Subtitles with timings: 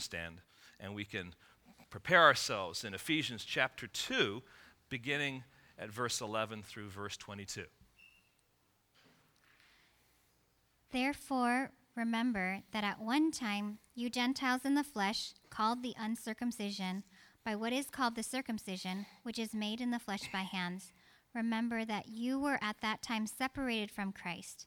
[0.00, 0.40] stand
[0.80, 1.34] and we can
[1.88, 4.42] prepare ourselves in Ephesians chapter 2,
[4.88, 5.44] beginning
[5.78, 7.64] at verse 11 through verse 22.
[10.90, 17.04] Therefore, remember that at one time you Gentiles in the flesh, called the uncircumcision,
[17.44, 20.92] by what is called the circumcision, which is made in the flesh by hands,
[21.32, 24.66] remember that you were at that time separated from Christ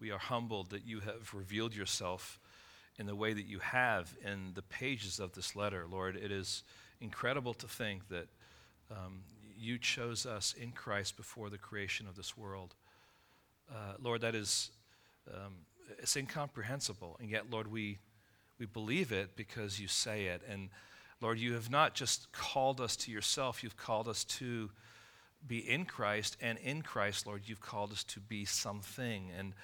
[0.00, 2.38] we are humbled that you have revealed yourself
[2.98, 5.86] in the way that you have in the pages of this letter.
[5.90, 6.62] Lord, it is
[7.00, 8.28] incredible to think that
[8.90, 9.22] um,
[9.58, 12.74] you chose us in Christ before the creation of this world.
[13.70, 14.70] Uh, Lord, that is
[15.32, 15.54] um,
[15.98, 17.98] it's incomprehensible, and yet, Lord, we
[18.58, 20.42] we believe it because you say it.
[20.48, 20.70] And
[21.20, 24.70] Lord, you have not just called us to yourself; you've called us to
[25.46, 29.30] be in Christ, and in Christ, Lord, you've called us to be something.
[29.38, 29.54] And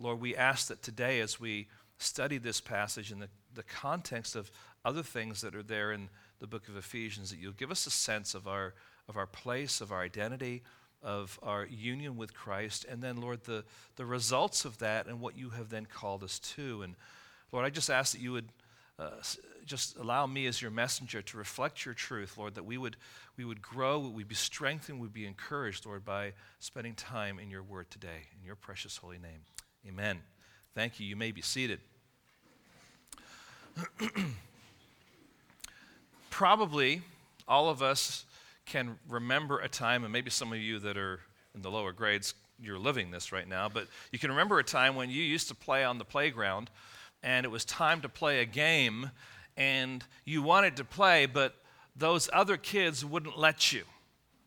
[0.00, 1.68] Lord, we ask that today, as we
[1.98, 4.50] study this passage in the, the context of
[4.84, 7.90] other things that are there in the book of Ephesians, that you'll give us a
[7.90, 8.74] sense of our,
[9.08, 10.62] of our place, of our identity,
[11.02, 13.64] of our union with Christ, and then, Lord, the,
[13.96, 16.82] the results of that and what you have then called us to.
[16.82, 16.94] And
[17.52, 18.48] Lord, I just ask that you would
[18.98, 19.10] uh,
[19.64, 22.96] just allow me as your messenger to reflect your truth, Lord, that we would,
[23.36, 27.62] we would grow, we'd be strengthened, we'd be encouraged, Lord, by spending time in your
[27.62, 28.28] word today.
[28.38, 29.40] In your precious holy name.
[29.88, 30.20] Amen.
[30.74, 31.06] Thank you.
[31.06, 31.80] You may be seated.
[36.30, 37.02] Probably
[37.48, 38.24] all of us
[38.66, 41.20] can remember a time, and maybe some of you that are
[41.54, 44.94] in the lower grades, you're living this right now, but you can remember a time
[44.94, 46.70] when you used to play on the playground
[47.22, 49.10] and it was time to play a game
[49.56, 51.54] and you wanted to play, but
[51.96, 53.84] those other kids wouldn't let you.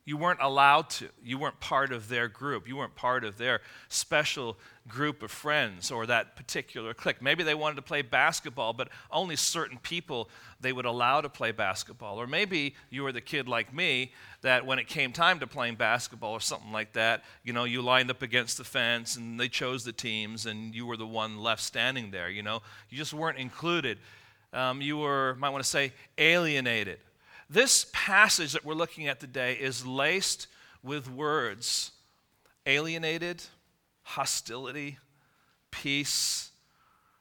[0.05, 1.09] You weren't allowed to.
[1.23, 2.67] You weren't part of their group.
[2.67, 7.21] You weren't part of their special group of friends or that particular clique.
[7.21, 11.53] Maybe they wanted to play basketball, but only certain people they would allow to play
[11.53, 12.19] basketball.
[12.19, 15.75] Or maybe you were the kid like me that when it came time to playing
[15.75, 19.47] basketball or something like that, you know, you lined up against the fence and they
[19.47, 22.61] chose the teams and you were the one left standing there, you know.
[22.89, 23.99] You just weren't included.
[24.51, 26.99] Um, you were, might want to say, alienated.
[27.49, 30.47] This passage that we're looking at today is laced
[30.81, 31.91] with words
[32.65, 33.43] alienated,
[34.03, 34.97] hostility,
[35.71, 36.51] peace.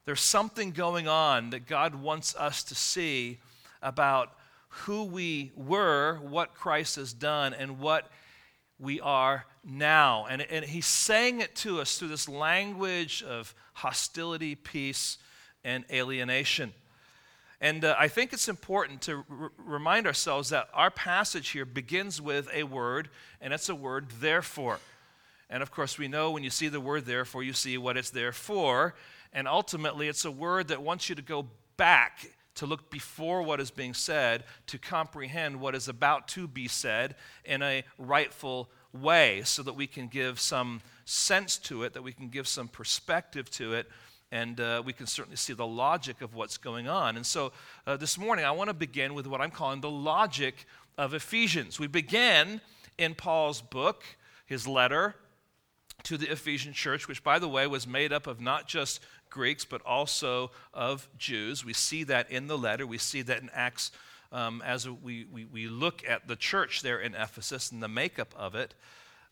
[0.04, 3.38] There's something going on that God wants us to see
[3.82, 4.32] about
[4.68, 8.08] who we were, what Christ has done, and what
[8.78, 10.26] we are now.
[10.28, 15.18] And, and he's saying it to us through this language of hostility, peace,
[15.64, 16.72] and alienation.
[17.62, 22.20] And uh, I think it's important to r- remind ourselves that our passage here begins
[22.20, 23.08] with a word,
[23.40, 24.80] and it's a word, therefore.
[25.48, 28.10] And of course, we know when you see the word therefore, you see what it's
[28.10, 28.96] there for.
[29.32, 31.46] And ultimately, it's a word that wants you to go
[31.76, 32.26] back
[32.56, 37.14] to look before what is being said, to comprehend what is about to be said
[37.44, 42.12] in a rightful way, so that we can give some sense to it, that we
[42.12, 43.88] can give some perspective to it,
[44.32, 47.16] and uh, we can certainly see the logic of what's going on.
[47.16, 47.52] And so
[47.86, 51.78] uh, this morning, I want to begin with what I'm calling the logic of Ephesians.
[51.78, 52.62] We begin
[52.96, 54.02] in Paul's book,
[54.46, 55.14] his letter
[56.04, 59.66] to the Ephesian church, which, by the way, was made up of not just Greeks,
[59.66, 61.62] but also of Jews.
[61.62, 63.92] We see that in the letter, we see that in Acts
[64.32, 68.34] um, as we, we, we look at the church there in Ephesus and the makeup
[68.34, 68.74] of it.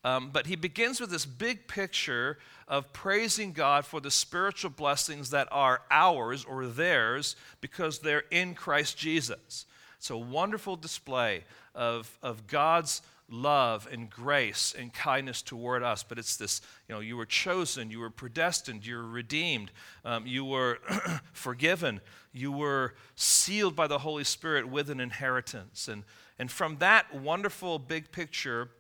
[0.03, 5.31] Um, but he begins with this big picture of praising God for the spiritual blessings
[5.31, 9.67] that are ours or theirs because they're in Christ Jesus.
[9.99, 11.45] It's a wonderful display
[11.75, 16.03] of, of God's love and grace and kindness toward us.
[16.03, 19.71] But it's this you know, you were chosen, you were predestined, you were redeemed,
[20.05, 20.79] um, you were
[21.33, 22.01] forgiven,
[22.33, 25.89] you were sealed by the Holy Spirit with an inheritance.
[25.89, 26.05] And,
[26.39, 28.71] and from that wonderful big picture,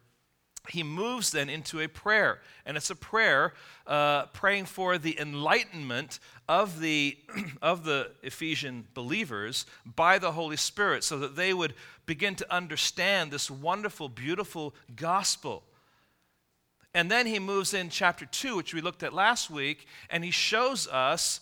[0.68, 2.40] he moves then into a prayer.
[2.66, 3.54] And it's a prayer
[3.86, 6.18] uh, praying for the enlightenment
[6.48, 7.16] of the,
[7.62, 11.74] of the Ephesian believers by the Holy Spirit so that they would
[12.06, 15.62] begin to understand this wonderful, beautiful gospel.
[16.92, 20.32] And then he moves in chapter 2, which we looked at last week, and he
[20.32, 21.40] shows us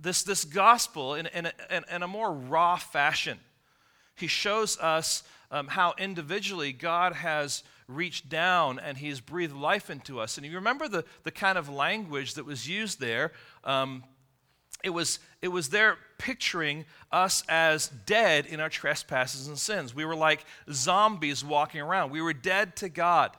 [0.00, 3.38] this, this gospel in, in, a, in a more raw fashion.
[4.16, 10.20] He shows us um, how individually God has reached down and he's breathed life into
[10.20, 10.36] us.
[10.36, 13.32] And you remember the, the kind of language that was used there.
[13.62, 14.04] Um,
[14.82, 19.94] it was, it was there picturing us as dead in our trespasses and sins.
[19.94, 22.10] We were like zombies walking around.
[22.10, 23.34] We were dead to God.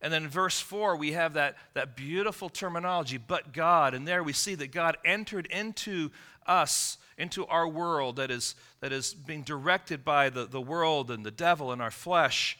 [0.00, 3.94] And then in verse 4, we have that, that beautiful terminology, but God.
[3.94, 6.10] And there we see that God entered into
[6.46, 11.26] us, into our world that is, that is being directed by the, the world and
[11.26, 12.56] the devil and our flesh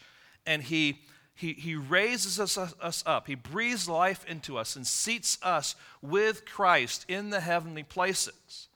[0.48, 0.98] and he,
[1.34, 3.26] he, he raises us, us up.
[3.26, 8.68] He breathes life into us and seats us with Christ in the heavenly places.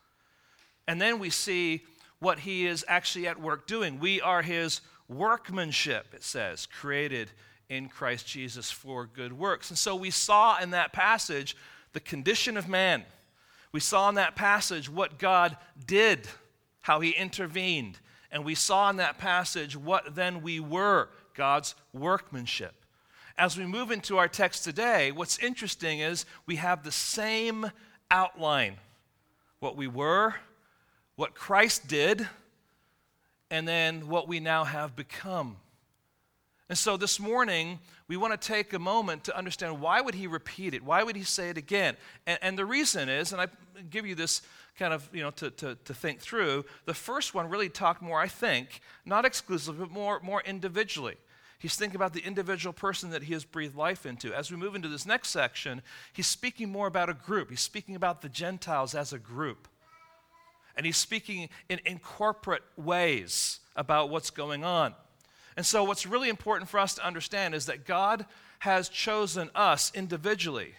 [0.87, 1.83] And then we see
[2.19, 3.99] what he is actually at work doing.
[3.99, 7.31] We are his workmanship, it says, created
[7.71, 9.71] in Christ Jesus for good works.
[9.71, 11.57] And so we saw in that passage
[11.95, 13.05] the condition of man.
[13.73, 16.29] We saw in that passage what God did,
[16.83, 17.99] how he intervened.
[18.31, 22.75] And we saw in that passage what then we were God's workmanship.
[23.39, 27.71] As we move into our text today, what's interesting is we have the same
[28.11, 28.77] outline
[29.61, 30.35] what we were,
[31.15, 32.27] what Christ did,
[33.49, 35.57] and then what we now have become.
[36.73, 40.27] And so this morning, we want to take a moment to understand why would he
[40.27, 40.83] repeat it?
[40.83, 41.99] Why would he say it again?
[42.27, 43.49] And, and the reason is, and I
[43.91, 44.41] give you this
[44.79, 46.65] kind of, you know, to, to, to think through.
[46.87, 51.17] The first one really talked more, I think, not exclusively, but more, more individually.
[51.59, 54.33] He's thinking about the individual person that he has breathed life into.
[54.33, 55.83] As we move into this next section,
[56.15, 57.51] he's speaking more about a group.
[57.51, 59.69] He's speaking about the Gentiles as a group.
[60.75, 64.95] And he's speaking in, in corporate ways about what's going on.
[65.57, 68.27] And so, what's really important for us to understand is that God
[68.61, 70.75] has chosen us individually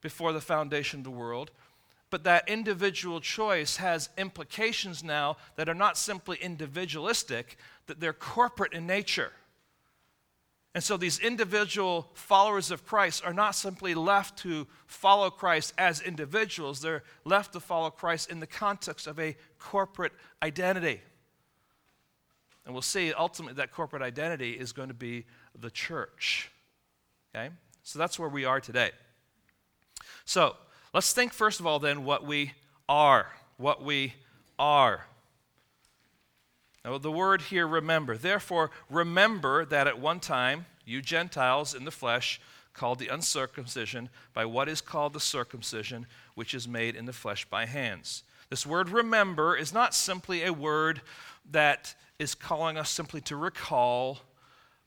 [0.00, 1.50] before the foundation of the world
[2.10, 8.72] but that individual choice has implications now that are not simply individualistic, that they're corporate
[8.72, 9.32] in nature.
[10.74, 16.00] And so these individual followers of Christ are not simply left to follow Christ as
[16.00, 21.00] individuals, they're left to follow Christ in the context of a corporate identity.
[22.68, 25.24] And we'll see ultimately that corporate identity is going to be
[25.58, 26.52] the church.
[27.34, 27.48] Okay?
[27.82, 28.92] So that's where we are today.
[30.24, 30.54] So,
[30.94, 32.52] Let's think, first of all, then, what we
[32.88, 33.30] are.
[33.56, 34.14] What we
[34.58, 35.06] are.
[36.84, 38.16] Now, the word here, remember.
[38.16, 42.40] Therefore, remember that at one time, you Gentiles in the flesh,
[42.72, 47.44] called the uncircumcision by what is called the circumcision, which is made in the flesh
[47.44, 48.22] by hands.
[48.50, 51.02] This word remember is not simply a word
[51.50, 54.18] that is calling us simply to recall,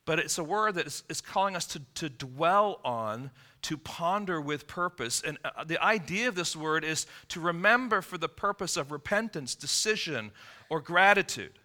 [0.05, 3.31] but it's a word that is, is calling us to, to dwell on
[3.63, 5.21] to ponder with purpose.
[5.25, 9.55] And uh, the idea of this word is to remember for the purpose of repentance,
[9.55, 10.31] decision,
[10.69, 11.59] or gratitude.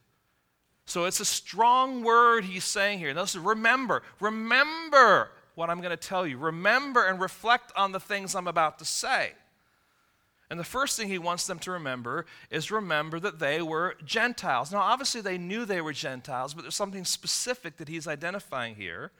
[0.85, 3.15] So it's a strong word he's saying here.
[3.41, 6.39] Remember, remember what I'm going to tell you.
[6.39, 9.33] Remember and reflect on the things I'm about to say.
[10.49, 14.71] And the first thing he wants them to remember is remember that they were Gentiles.
[14.71, 19.11] Now, obviously, they knew they were Gentiles, but there's something specific that he's identifying here.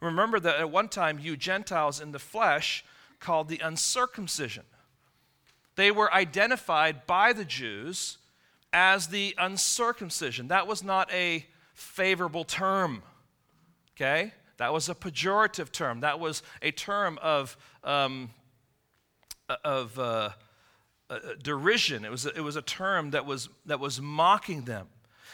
[0.00, 2.84] Remember that at one time, you Gentiles in the flesh
[3.20, 4.64] called the uncircumcision.
[5.76, 8.18] They were identified by the Jews
[8.72, 10.48] as the uncircumcision.
[10.48, 13.02] That was not a favorable term,
[13.94, 14.32] okay?
[14.56, 16.00] That was a pejorative term.
[16.00, 18.30] That was a term of, um,
[19.64, 20.30] of uh,
[21.42, 22.04] derision.
[22.04, 24.88] It was, a, it was a term that was, that was mocking them.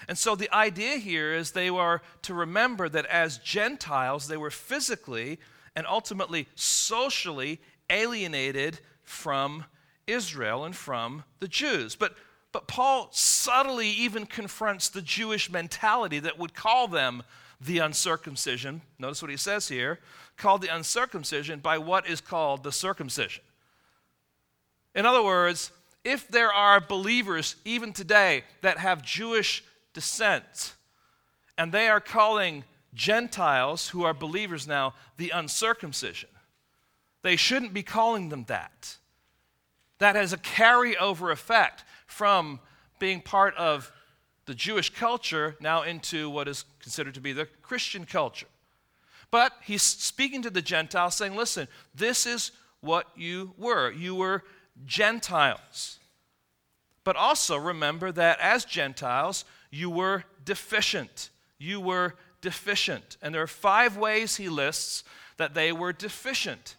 [0.08, 4.50] And so the idea here is they were to remember that as Gentiles, they were
[4.50, 5.38] physically
[5.74, 9.64] and ultimately socially alienated from
[10.06, 11.96] Israel and from the Jews.
[11.96, 12.16] But
[12.52, 17.22] But Paul subtly even confronts the Jewish mentality that would call them
[17.58, 18.82] the uncircumcision.
[18.98, 20.00] Notice what he says here
[20.36, 23.42] called the uncircumcision by what is called the circumcision.
[24.94, 25.72] In other words,
[26.04, 30.74] if there are believers even today that have Jewish descent,
[31.56, 36.28] and they are calling Gentiles who are believers now the uncircumcision,
[37.22, 38.96] they shouldn't be calling them that.
[39.98, 42.58] That has a carryover effect from
[42.98, 43.92] being part of
[44.46, 48.48] the Jewish culture now into what is considered to be the Christian culture.
[49.30, 53.90] But he's speaking to the Gentiles, saying, listen, this is what you were.
[53.90, 54.42] You were
[54.84, 55.98] Gentiles.
[57.04, 61.30] But also remember that as Gentiles, you were deficient.
[61.58, 63.16] You were deficient.
[63.22, 65.04] And there are five ways he lists
[65.36, 66.76] that they were deficient,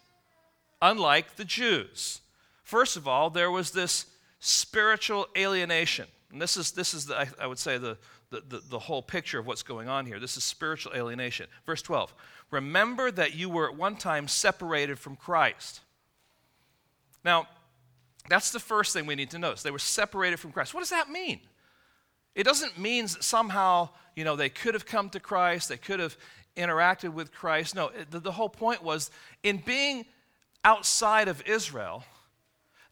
[0.80, 2.20] unlike the Jews.
[2.62, 4.06] First of all, there was this
[4.38, 6.06] spiritual alienation.
[6.30, 7.98] And this is, this is the, I, I would say, the,
[8.30, 10.18] the, the, the whole picture of what's going on here.
[10.18, 11.46] This is spiritual alienation.
[11.66, 12.14] Verse 12
[12.50, 15.80] Remember that you were at one time separated from Christ.
[17.24, 17.48] Now,
[18.28, 19.62] that's the first thing we need to notice.
[19.62, 20.74] They were separated from Christ.
[20.74, 21.40] What does that mean?
[22.34, 26.00] It doesn't mean that somehow, you know, they could have come to Christ, they could
[26.00, 26.16] have
[26.56, 27.74] interacted with Christ.
[27.74, 29.10] No, the, the whole point was
[29.42, 30.06] in being
[30.64, 32.04] outside of Israel,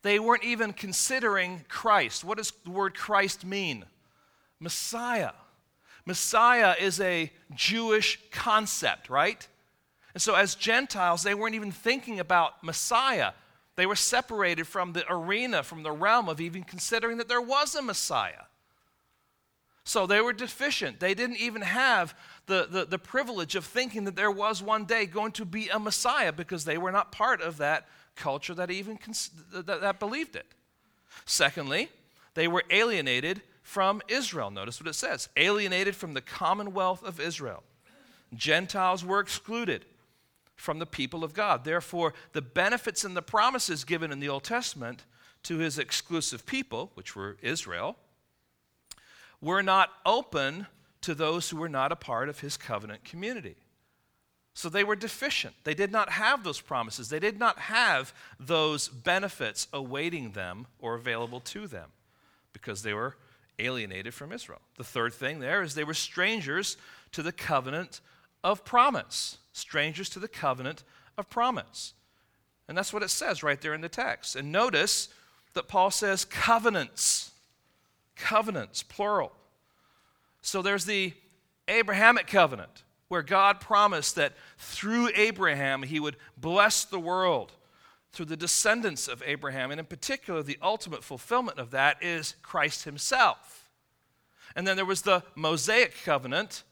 [0.02, 2.24] they weren't even considering Christ.
[2.24, 3.84] What does the word Christ mean?
[4.60, 5.32] Messiah.
[6.04, 9.46] Messiah is a Jewish concept, right?
[10.14, 13.32] And so, as Gentiles, they weren't even thinking about Messiah.
[13.76, 17.74] They were separated from the arena, from the realm of even considering that there was
[17.74, 18.44] a Messiah.
[19.84, 21.00] So they were deficient.
[21.00, 22.14] They didn't even have
[22.46, 25.78] the, the, the, privilege of thinking that there was one day going to be a
[25.78, 30.36] Messiah because they were not part of that culture that even cons- that, that believed
[30.36, 30.46] it.
[31.24, 31.88] Secondly,
[32.34, 34.50] they were alienated from Israel.
[34.50, 37.62] Notice what it says alienated from the commonwealth of Israel.
[38.34, 39.84] Gentiles were excluded
[40.62, 41.64] from the people of God.
[41.64, 45.02] Therefore, the benefits and the promises given in the Old Testament
[45.42, 47.96] to his exclusive people, which were Israel,
[49.40, 50.68] were not open
[51.00, 53.56] to those who were not a part of his covenant community.
[54.54, 55.54] So they were deficient.
[55.64, 57.08] They did not have those promises.
[57.08, 61.88] They did not have those benefits awaiting them or available to them
[62.52, 63.16] because they were
[63.58, 64.60] alienated from Israel.
[64.76, 66.76] The third thing there is they were strangers
[67.10, 68.00] to the covenant
[68.42, 69.38] of promise.
[69.52, 70.84] Strangers to the covenant
[71.18, 71.94] of promise.
[72.68, 74.36] And that's what it says right there in the text.
[74.36, 75.08] And notice
[75.54, 77.32] that Paul says covenants.
[78.16, 79.32] Covenants, plural.
[80.40, 81.12] So there's the
[81.68, 87.52] Abrahamic covenant where God promised that through Abraham he would bless the world
[88.12, 89.70] through the descendants of Abraham.
[89.70, 93.68] And in particular, the ultimate fulfillment of that is Christ himself.
[94.54, 96.62] And then there was the Mosaic covenant,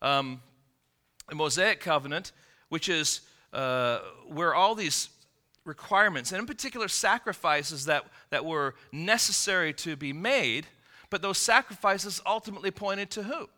[0.00, 0.42] um,
[1.28, 2.32] the Mosaic covenant,
[2.68, 3.20] which is
[3.52, 5.08] uh, where all these
[5.64, 10.66] requirements, and in particular sacrifices that, that were necessary to be made,
[11.10, 13.48] but those sacrifices ultimately pointed to who?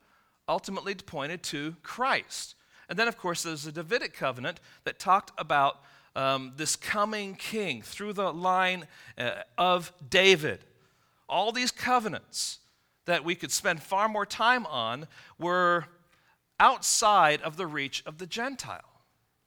[0.51, 2.57] ultimately pointed to Christ.
[2.89, 5.81] And then, of course, there's the Davidic covenant that talked about
[6.17, 10.65] um, this coming king through the line uh, of David.
[11.29, 12.59] All these covenants
[13.05, 15.07] that we could spend far more time on
[15.39, 15.87] were
[16.61, 18.83] outside of the reach of the Gentile.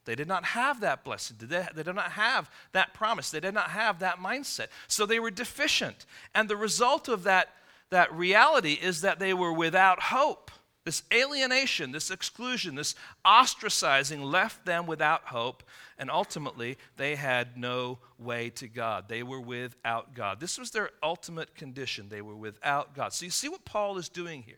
[0.05, 1.37] They did not have that blessing.
[1.39, 3.31] They, they did not have that promise.
[3.31, 4.67] They did not have that mindset.
[4.87, 6.05] So they were deficient.
[6.35, 7.49] And the result of that,
[7.89, 10.51] that reality is that they were without hope.
[10.85, 15.63] This alienation, this exclusion, this ostracizing left them without hope,
[15.97, 19.07] and ultimately they had no way to God.
[19.07, 20.41] They were without God.
[20.41, 22.09] This was their ultimate condition.
[22.09, 23.13] They were without God.
[23.13, 24.57] So you see what Paul is doing here?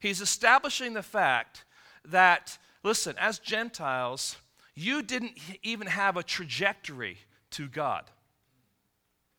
[0.00, 1.64] He's establishing the fact
[2.04, 4.36] that, listen, as Gentiles,
[4.74, 7.18] you didn't even have a trajectory
[7.52, 8.04] to God.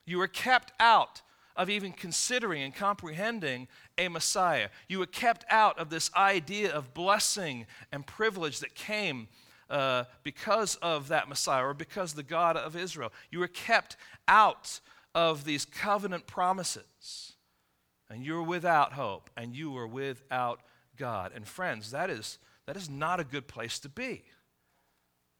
[0.05, 1.21] You were kept out
[1.55, 4.69] of even considering and comprehending a Messiah.
[4.87, 9.27] You were kept out of this idea of blessing and privilege that came
[9.69, 13.11] uh, because of that Messiah or because the God of Israel.
[13.31, 13.97] You were kept
[14.27, 14.79] out
[15.13, 17.33] of these covenant promises.
[18.09, 20.61] And you were without hope and you were without
[20.97, 21.31] God.
[21.35, 24.23] And friends, that is, that is not a good place to be.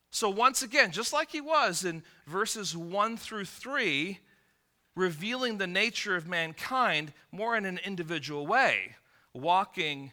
[0.09, 4.19] So, once again, just like he was in verses 1 through 3,
[4.95, 8.95] revealing the nature of mankind more in an individual way,
[9.33, 10.11] walking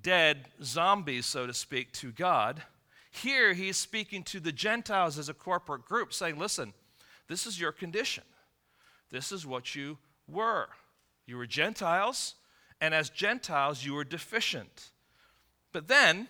[0.00, 2.62] dead zombies, so to speak, to God.
[3.10, 6.72] Here he's speaking to the Gentiles as a corporate group, saying, Listen,
[7.28, 8.24] this is your condition.
[9.10, 9.98] This is what you
[10.28, 10.68] were.
[11.30, 12.34] You were Gentiles,
[12.80, 14.90] and as Gentiles, you were deficient.
[15.70, 16.26] But then,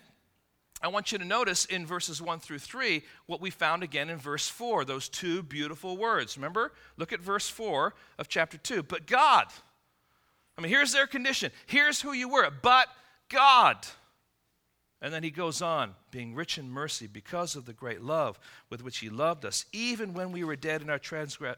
[0.82, 4.18] I want you to notice in verses 1 through 3 what we found again in
[4.18, 6.36] verse 4, those two beautiful words.
[6.36, 6.72] Remember?
[6.98, 8.82] Look at verse 4 of chapter 2.
[8.82, 9.46] But God.
[10.58, 11.50] I mean, here's their condition.
[11.64, 12.50] Here's who you were.
[12.50, 12.88] But
[13.30, 13.78] God.
[15.02, 18.38] And then he goes on, being rich in mercy because of the great love
[18.68, 21.00] with which he loved us, even when we were dead in our,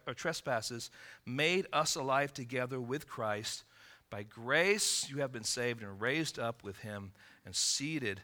[0.06, 0.90] our trespasses,
[1.26, 3.64] made us alive together with Christ.
[4.10, 7.12] By grace you have been saved and raised up with him
[7.44, 8.20] and seated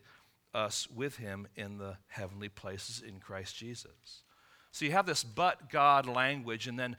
[0.54, 4.22] us with him in the heavenly places in Christ Jesus.
[4.70, 6.96] So you have this but God language, and then,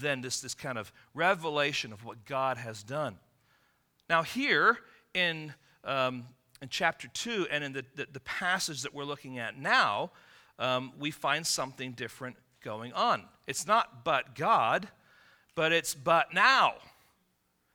[0.00, 3.18] then this, this kind of revelation of what God has done.
[4.08, 4.78] Now, here
[5.12, 5.52] in
[5.84, 6.24] um,
[6.60, 10.10] in chapter 2 and in the, the, the passage that we're looking at now,
[10.58, 13.22] um, we find something different going on.
[13.46, 14.88] It's not but God,
[15.54, 16.74] but it's but now.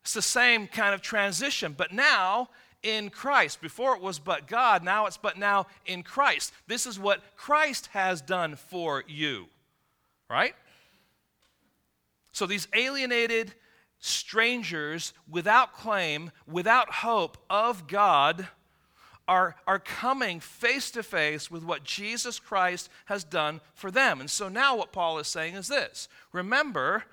[0.02, 2.50] It's the same kind of transition, but now
[2.84, 3.62] in Christ.
[3.62, 6.54] Before it was but God, now it's but now in Christ.
[6.68, 9.48] This is what Christ has done for you,
[10.30, 10.56] right?
[12.34, 13.54] So these alienated
[14.00, 18.48] strangers without claim, without hope of God,
[19.28, 24.20] are, are coming face to face with what Jesus Christ has done for them.
[24.20, 27.04] And so now what Paul is saying is this remember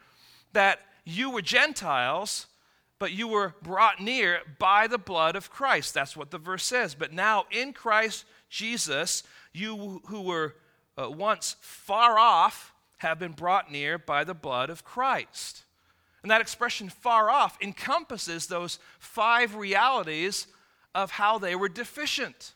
[0.53, 2.47] that you were Gentiles,
[2.99, 5.95] but you were brought near by the blood of Christ.
[5.95, 6.95] That's what the verse says.
[6.95, 10.57] But now in Christ Jesus, you who were
[11.01, 15.65] uh, once far off have been brought near by the blood of Christ.
[16.23, 20.47] And that expression far off encompasses those five realities
[20.95, 22.55] of how they were deficient.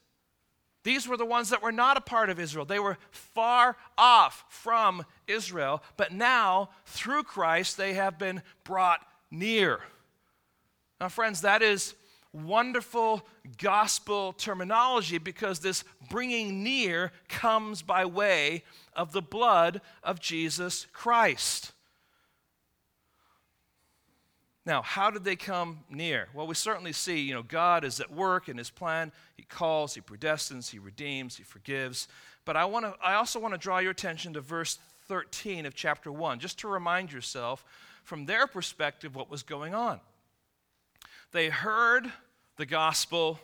[0.83, 2.67] These were the ones that were not a part of Israel.
[2.67, 9.01] They were far off from Israel, but now, through Christ, they have been brought
[9.31, 9.81] near.
[11.01, 11.95] Now, friends, that is
[12.35, 13.27] wonderful
[13.59, 21.74] gospel terminology because this bringing near comes by way of the blood of Jesus Christ.
[24.67, 26.29] Now, how did they come near?
[26.33, 29.13] Well, we certainly see, you know, God is at work in his plan.
[29.37, 32.09] He calls, he predestines, he redeems, he forgives.
[32.47, 35.75] But I want to I also want to draw your attention to verse 13 of
[35.75, 37.65] chapter 1 just to remind yourself
[38.05, 40.01] from their perspective what was going on.
[41.33, 42.11] They heard
[42.57, 43.39] the gospel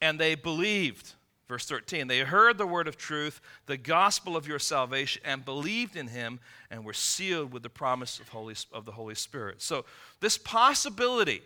[0.00, 1.14] and they believed.
[1.48, 5.94] Verse 13, they heard the word of truth, the gospel of your salvation, and believed
[5.94, 9.62] in him, and were sealed with the promise of, Holy, of the Holy Spirit.
[9.62, 9.84] So,
[10.20, 11.42] this possibility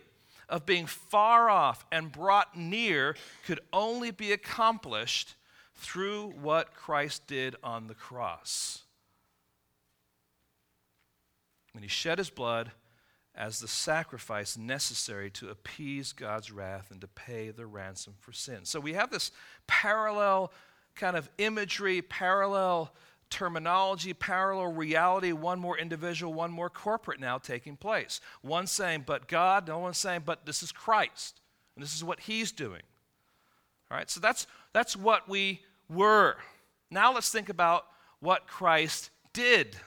[0.49, 5.35] of being far off and brought near could only be accomplished
[5.75, 8.83] through what Christ did on the cross.
[11.73, 12.71] When he shed his blood
[13.35, 18.65] as the sacrifice necessary to appease God's wrath and to pay the ransom for sin.
[18.65, 19.31] So we have this
[19.67, 20.51] parallel
[20.95, 22.93] kind of imagery, parallel
[23.29, 28.19] terminology, parallel reality, one more individual, one more corporate now taking place.
[28.41, 31.39] One saying, but God, no one saying, but this is Christ.
[31.75, 32.81] And this is what he's doing.
[33.89, 36.35] All right, so that's, that's what we were.
[36.89, 37.85] Now let's think about
[38.19, 39.77] what Christ did.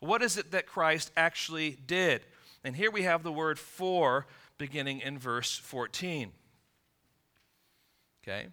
[0.00, 2.26] What is it that Christ actually did?
[2.64, 6.32] And here we have the word for beginning in verse 14.
[8.22, 8.46] Okay?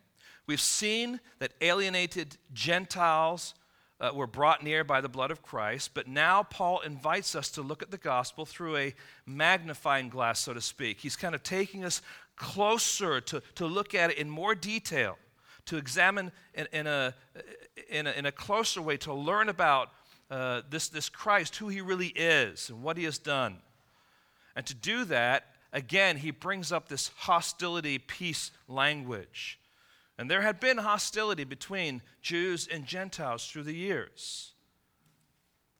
[0.45, 3.53] We've seen that alienated Gentiles
[4.01, 7.61] uh, were brought near by the blood of Christ, but now Paul invites us to
[7.61, 8.95] look at the gospel through a
[9.25, 10.99] magnifying glass, so to speak.
[10.99, 12.01] He's kind of taking us
[12.35, 15.17] closer to, to look at it in more detail,
[15.67, 17.13] to examine in, in, a,
[17.89, 19.91] in, a, in a closer way, to learn about
[20.31, 23.57] uh, this, this Christ, who he really is, and what he has done.
[24.55, 29.59] And to do that, again, he brings up this hostility peace language.
[30.17, 34.51] And there had been hostility between Jews and Gentiles through the years.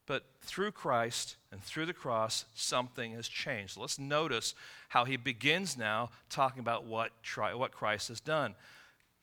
[0.07, 3.77] But through Christ and through the cross, something has changed.
[3.77, 4.55] Let's notice
[4.89, 7.11] how he begins now talking about what,
[7.55, 8.55] what Christ has done.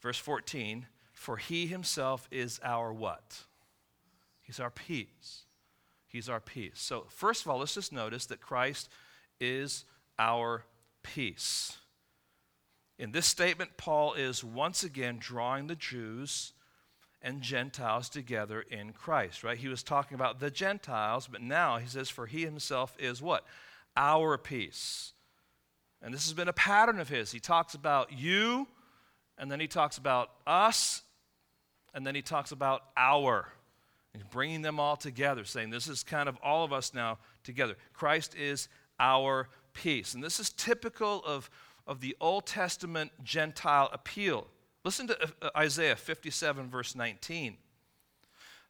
[0.01, 3.43] Verse 14 For he himself is our what?
[4.41, 5.43] He's our peace.
[6.07, 6.75] He's our peace.
[6.77, 8.89] So, first of all, let's just notice that Christ
[9.41, 9.85] is
[10.19, 10.65] our
[11.03, 11.79] peace.
[12.99, 16.53] In this statement, Paul is once again drawing the Jews
[17.23, 19.59] and Gentiles together in Christ, right?
[19.59, 23.45] He was talking about the Gentiles, but now he says, For he himself is what?
[23.97, 25.13] Our peace.
[26.03, 27.33] And this has been a pattern of his.
[27.33, 28.67] He talks about you,
[29.37, 31.03] and then he talks about us,
[31.95, 33.49] and then he talks about our.
[34.13, 37.77] He's bringing them all together, saying, This is kind of all of us now together.
[37.93, 40.15] Christ is our peace.
[40.15, 41.51] And this is typical of,
[41.87, 44.47] of the Old Testament Gentile appeal.
[44.85, 47.57] Listen to uh, Isaiah 57, verse 19.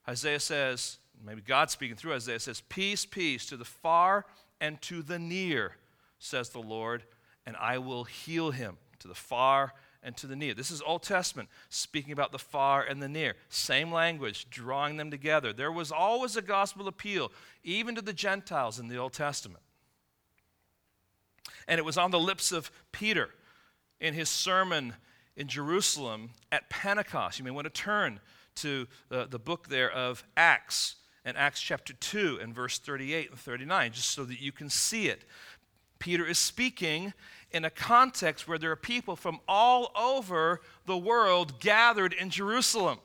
[0.09, 4.27] Isaiah says, maybe God speaking through Isaiah says, Peace, peace to the far
[4.61, 5.73] and to the near,
[6.19, 7.05] says the Lord,
[7.47, 10.55] and I will heal him to the far and to the near.
[10.55, 13.35] This is Old Testament, speaking about the far and the near.
[13.49, 15.53] Same language, drawing them together.
[15.53, 17.33] There was always a gospel appeal,
[17.64, 19.62] even to the Gentiles in the Old Testament.
[21.69, 23.29] And it was on the lips of Peter
[24.01, 24.95] in his sermon
[25.37, 27.39] in Jerusalem at Pentecost.
[27.39, 28.19] You may want to turn
[28.57, 33.39] to the, the book there of Acts and Acts chapter 2 and verse 38 and
[33.39, 35.25] 39, just so that you can see it.
[35.99, 37.13] Peter is speaking
[37.51, 42.99] in a context where there are people from all over the world gathered in Jerusalem.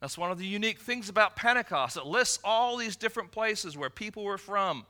[0.00, 1.96] That's one of the unique things about Pentecost.
[1.96, 4.84] It lists all these different places where people were from.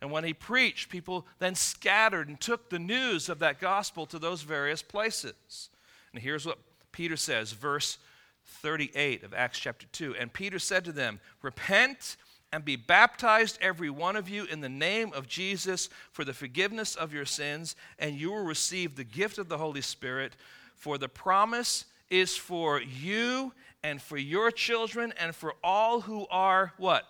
[0.00, 4.18] And when he preached, people then scattered and took the news of that gospel to
[4.18, 5.68] those various places.
[6.12, 6.58] And here's what
[6.92, 7.98] Peter says, verse
[8.44, 10.16] 38 of Acts chapter 2.
[10.16, 12.16] And Peter said to them, Repent
[12.52, 16.96] and be baptized, every one of you, in the name of Jesus for the forgiveness
[16.96, 20.34] of your sins, and you will receive the gift of the Holy Spirit.
[20.74, 23.52] For the promise is for you
[23.84, 27.04] and for your children and for all who are what?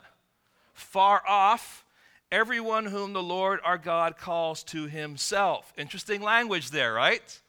[0.75, 1.85] Far off,
[2.33, 5.73] everyone whom the Lord our God calls to himself.
[5.77, 7.41] Interesting language there, right?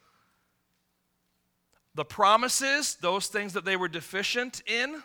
[1.94, 5.04] The promises, those things that they were deficient in,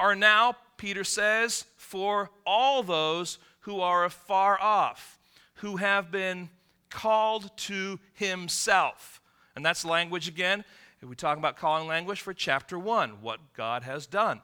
[0.00, 5.18] are now, Peter says, for all those who are afar off,
[5.54, 6.48] who have been
[6.88, 9.20] called to himself.
[9.54, 10.64] And that's language again.
[11.02, 14.40] We talk about calling language for chapter 1, what God has done.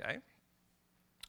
[0.00, 0.18] Okay?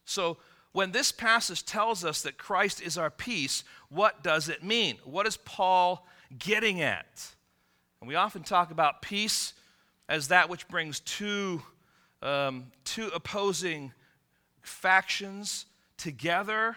[0.05, 0.37] So,
[0.75, 4.97] when this passage tells us that Christ is our peace, what does it mean?
[5.05, 6.05] What is Paul
[6.37, 7.29] getting at?
[8.01, 9.53] And we often talk about peace
[10.09, 11.61] as that which brings two
[12.21, 13.93] um, two opposing
[14.63, 16.75] factions together.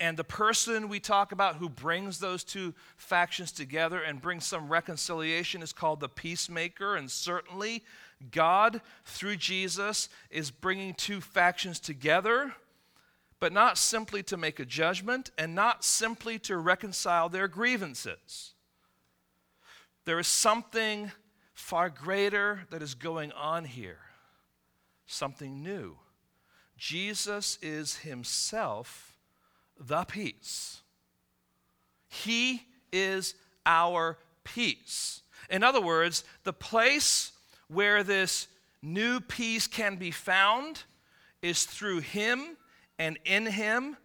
[0.00, 4.68] And the person we talk about who brings those two factions together and brings some
[4.68, 6.96] reconciliation is called the peacemaker.
[6.96, 7.84] And certainly,
[8.32, 12.54] God, through Jesus, is bringing two factions together,
[13.40, 18.52] but not simply to make a judgment and not simply to reconcile their grievances.
[20.04, 21.10] There is something
[21.54, 23.98] far greater that is going on here
[25.10, 25.96] something new.
[26.76, 29.18] Jesus is himself
[29.78, 30.80] the peace.
[32.08, 33.34] He is
[33.66, 35.22] our peace.
[35.50, 37.32] In other words, the place
[37.68, 38.46] where this
[38.82, 40.84] new peace can be found
[41.42, 42.56] is through him
[43.00, 43.96] and in him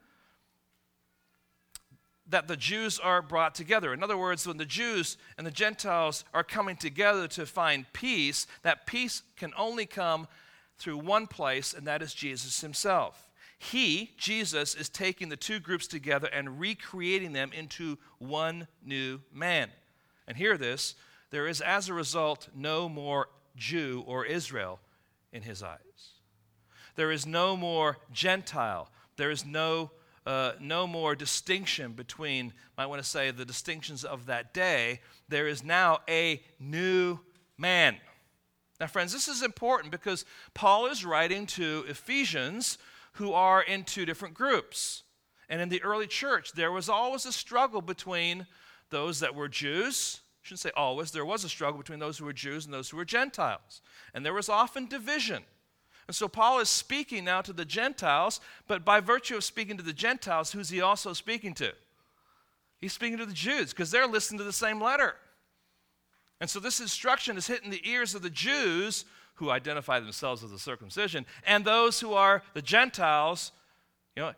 [2.29, 3.93] that the Jews are brought together.
[3.93, 8.47] In other words, when the Jews and the Gentiles are coming together to find peace,
[8.63, 10.29] that peace can only come
[10.77, 13.29] through one place, and that is Jesus himself.
[13.57, 19.71] He, Jesus, is taking the two groups together and recreating them into one new man.
[20.25, 20.95] And hear this
[21.31, 23.27] there is, as a result, no more
[23.57, 24.79] Jew or Israel
[25.33, 26.14] in his eyes.
[26.95, 28.89] There is no more Gentile.
[29.17, 29.91] There is no,
[30.25, 35.01] uh, no more distinction between, I want to say, the distinctions of that day.
[35.29, 37.19] There is now a new
[37.57, 37.97] man.
[38.79, 42.77] Now, friends, this is important because Paul is writing to Ephesians
[43.13, 45.03] who are in two different groups.
[45.47, 48.47] And in the early church, there was always a struggle between
[48.89, 50.21] those that were Jews.
[50.43, 52.89] I shouldn't say always, there was a struggle between those who were Jews and those
[52.89, 53.81] who were Gentiles.
[54.13, 55.43] And there was often division.
[56.07, 59.83] And so Paul is speaking now to the Gentiles, but by virtue of speaking to
[59.83, 61.73] the Gentiles, who's he also speaking to?
[62.79, 65.15] He's speaking to the Jews because they're listening to the same letter.
[66.39, 70.51] And so this instruction is hitting the ears of the Jews who identify themselves as
[70.51, 73.51] the circumcision and those who are the Gentiles,
[74.15, 74.33] you know,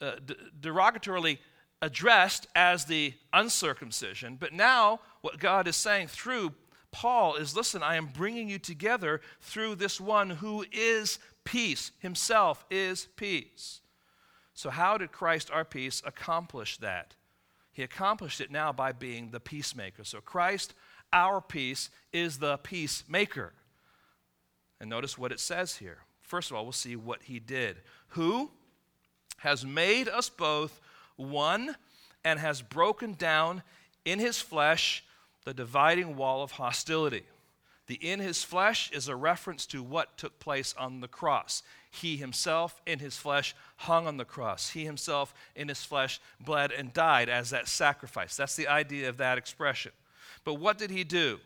[0.00, 1.38] uh, d- derogatorily
[1.82, 4.36] addressed as the uncircumcision.
[4.38, 6.52] But now, what God is saying through
[6.92, 12.64] Paul is listen, I am bringing you together through this one who is peace, himself
[12.70, 13.80] is peace.
[14.54, 17.14] So, how did Christ, our peace, accomplish that?
[17.72, 20.04] He accomplished it now by being the peacemaker.
[20.04, 20.74] So, Christ,
[21.12, 23.52] our peace is the peacemaker.
[24.80, 25.98] And notice what it says here.
[26.20, 27.76] First of all, we'll see what he did.
[28.08, 28.50] Who
[29.38, 30.80] has made us both
[31.16, 31.76] one
[32.24, 33.62] and has broken down
[34.04, 35.04] in his flesh
[35.44, 37.24] the dividing wall of hostility.
[37.86, 41.64] The in his flesh is a reference to what took place on the cross.
[41.90, 44.70] He himself, in his flesh, hung on the cross.
[44.70, 48.36] He himself, in his flesh, bled and died as that sacrifice.
[48.36, 49.90] That's the idea of that expression.
[50.44, 51.40] But what did he do?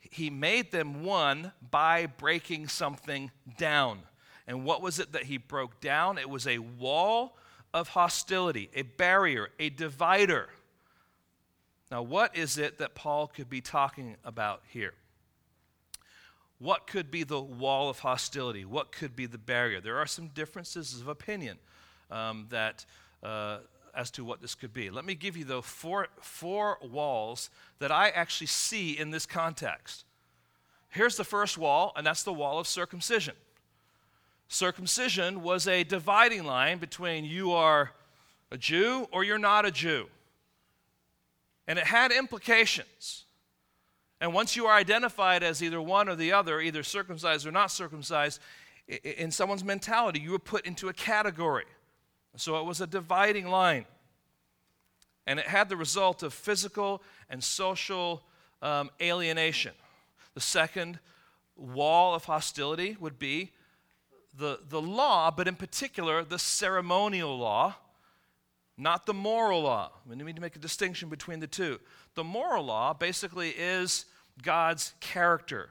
[0.00, 3.98] He made them one by breaking something down.
[4.46, 6.16] And what was it that he broke down?
[6.16, 7.36] It was a wall
[7.74, 10.48] of hostility, a barrier, a divider.
[11.90, 14.94] Now, what is it that Paul could be talking about here?
[16.58, 18.64] What could be the wall of hostility?
[18.64, 19.80] What could be the barrier?
[19.80, 21.58] There are some differences of opinion
[22.10, 22.86] um, that,
[23.22, 23.58] uh,
[23.94, 24.90] as to what this could be.
[24.90, 30.04] Let me give you, though, four, four walls that I actually see in this context.
[30.88, 33.34] Here's the first wall, and that's the wall of circumcision.
[34.48, 37.92] Circumcision was a dividing line between you are
[38.50, 40.08] a Jew or you're not a Jew.
[41.66, 43.24] And it had implications.
[44.20, 47.70] And once you are identified as either one or the other, either circumcised or not
[47.70, 48.40] circumcised,
[48.86, 51.64] in someone's mentality, you were put into a category.
[52.36, 53.86] So it was a dividing line.
[55.26, 58.22] And it had the result of physical and social
[58.62, 59.72] um, alienation.
[60.34, 61.00] The second
[61.56, 63.52] wall of hostility would be
[64.36, 67.74] the, the law, but in particular, the ceremonial law,
[68.78, 69.90] not the moral law.
[70.06, 71.80] We need to make a distinction between the two.
[72.14, 74.04] The moral law basically is
[74.42, 75.70] God's character,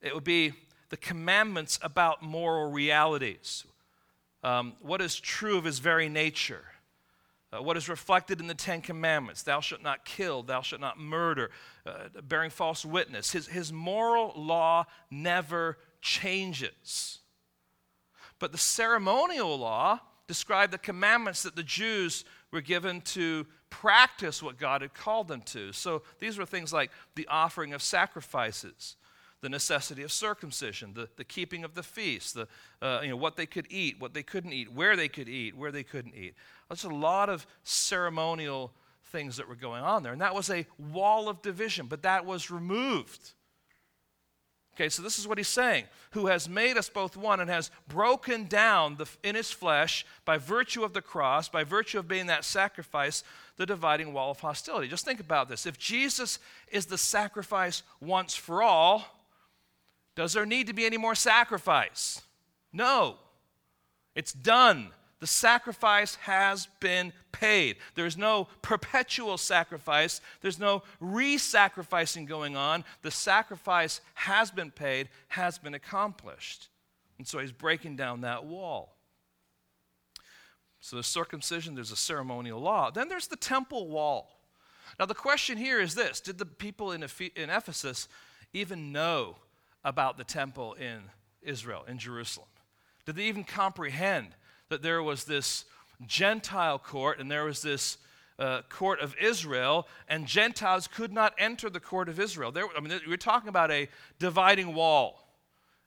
[0.00, 0.52] it would be
[0.90, 3.64] the commandments about moral realities,
[4.42, 6.64] um, what is true of his very nature.
[7.50, 10.98] Uh, what is reflected in the Ten Commandments thou shalt not kill, thou shalt not
[10.98, 11.50] murder,
[11.86, 13.32] uh, bearing false witness.
[13.32, 17.20] His, his moral law never changes.
[18.38, 24.58] But the ceremonial law described the commandments that the Jews were given to practice what
[24.58, 25.72] God had called them to.
[25.72, 28.96] So these were things like the offering of sacrifices,
[29.40, 32.46] the necessity of circumcision, the, the keeping of the feast, the,
[32.80, 35.56] uh, you know, what they could eat, what they couldn't eat, where they could eat,
[35.56, 36.34] where they couldn't eat.
[36.68, 38.72] There's a lot of ceremonial
[39.06, 40.12] things that were going on there.
[40.12, 43.32] And that was a wall of division, but that was removed
[44.78, 47.72] Okay, so this is what he's saying who has made us both one and has
[47.88, 52.26] broken down the, in his flesh by virtue of the cross, by virtue of being
[52.26, 53.24] that sacrifice,
[53.56, 54.86] the dividing wall of hostility.
[54.86, 55.66] Just think about this.
[55.66, 56.38] If Jesus
[56.70, 59.04] is the sacrifice once for all,
[60.14, 62.22] does there need to be any more sacrifice?
[62.72, 63.16] No.
[64.14, 64.90] It's done.
[65.20, 67.76] The sacrifice has been paid.
[67.94, 72.84] There's no perpetual sacrifice, there's no re sacrificing going on.
[73.02, 76.68] The sacrifice has been paid, has been accomplished.
[77.18, 78.94] And so he's breaking down that wall.
[80.80, 82.90] So there's circumcision, there's a ceremonial law.
[82.90, 84.38] Then there's the temple wall.
[84.98, 88.08] Now, the question here is this Did the people in, Ephesus
[88.52, 89.36] even know
[89.84, 91.02] about the temple in
[91.42, 92.48] Israel, in Jerusalem?
[93.04, 94.28] Did they even comprehend
[94.68, 95.64] that there was this
[96.06, 97.98] Gentile court and there was this
[98.38, 102.52] uh, court of Israel, and Gentiles could not enter the court of Israel.
[102.52, 105.24] There, I mean, we're talking about a dividing wall.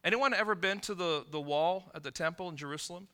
[0.04, 3.08] Anyone ever been to the, the wall at the temple in Jerusalem?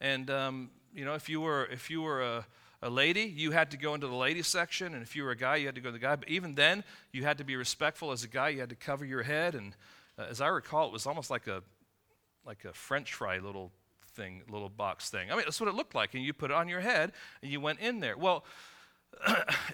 [0.00, 2.46] And um, you know, if you were if you were a,
[2.82, 5.36] a lady, you had to go into the ladies section, and if you were a
[5.36, 6.14] guy, you had to go to the guy.
[6.14, 8.50] But even then, you had to be respectful as a guy.
[8.50, 9.74] You had to cover your head, and
[10.18, 11.62] uh, as I recall, it was almost like a
[12.44, 13.72] like a French fry little
[14.16, 15.30] thing, little box thing.
[15.30, 16.14] I mean, that's what it looked like.
[16.14, 18.16] And you put it on your head and you went in there.
[18.16, 18.44] Well,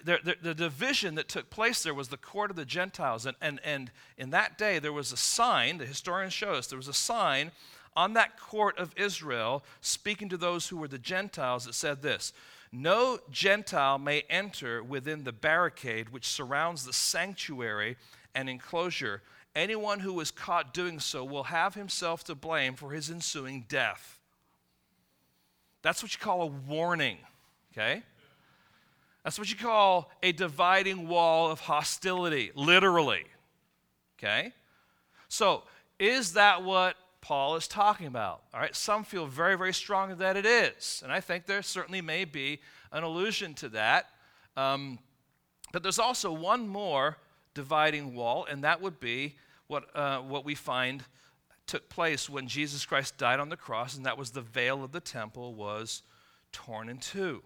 [0.04, 3.26] the, the, the, division that took place there was the court of the Gentiles.
[3.26, 6.76] And, and, and in that day, there was a sign, the historians show us, there
[6.76, 7.50] was a sign
[7.96, 12.32] on that court of Israel speaking to those who were the Gentiles that said this
[12.70, 17.96] No Gentile may enter within the barricade which surrounds the sanctuary
[18.34, 19.22] and enclosure.
[19.54, 24.18] Anyone who is caught doing so will have himself to blame for his ensuing death.
[25.82, 27.18] That's what you call a warning,
[27.72, 28.02] okay?
[29.24, 33.24] That's what you call a dividing wall of hostility, literally,
[34.18, 34.52] okay?
[35.28, 35.64] So,
[35.98, 38.42] is that what Paul is talking about?
[38.52, 41.00] All right, some feel very, very strongly that it is.
[41.04, 44.06] And I think there certainly may be an allusion to that.
[44.56, 44.98] Um,
[45.72, 47.16] but there's also one more
[47.54, 49.36] dividing wall, and that would be
[49.68, 51.04] what, uh, what we find
[51.72, 54.92] took place when Jesus Christ died on the cross, and that was the veil of
[54.92, 56.02] the temple was
[56.52, 57.42] torn in two.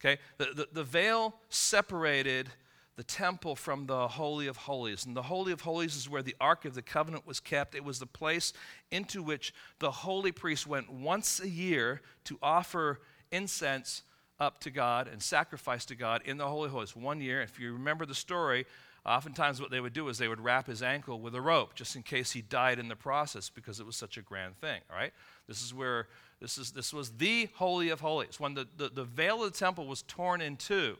[0.00, 0.18] Okay?
[0.38, 2.48] The, the, the, veil separated
[2.96, 5.04] the temple from the Holy of Holies.
[5.04, 7.74] And the Holy of Holies is where the Ark of the Covenant was kept.
[7.74, 8.54] It was the place
[8.90, 14.02] into which the holy priest went once a year to offer incense
[14.40, 17.42] up to God and sacrifice to God in the Holy Holies one year.
[17.42, 18.64] If you remember the story,
[19.06, 21.96] oftentimes what they would do is they would wrap his ankle with a rope just
[21.96, 24.96] in case he died in the process because it was such a grand thing, all
[24.96, 25.12] right?
[25.46, 26.08] This is where
[26.40, 28.38] this is this was the holy of holies.
[28.38, 30.96] When the, the, the veil of the temple was torn in two,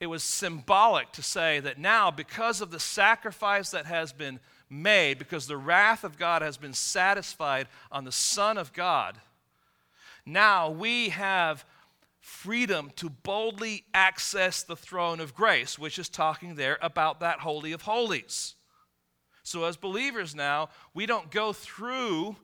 [0.00, 5.18] it was symbolic to say that now, because of the sacrifice that has been made,
[5.18, 9.16] because the wrath of God has been satisfied on the Son of God,
[10.26, 11.64] now we have
[12.26, 17.70] freedom to boldly access the throne of grace, which is talking there about that Holy
[17.70, 18.56] of Holies.
[19.44, 22.34] So, as believers now, we don't go through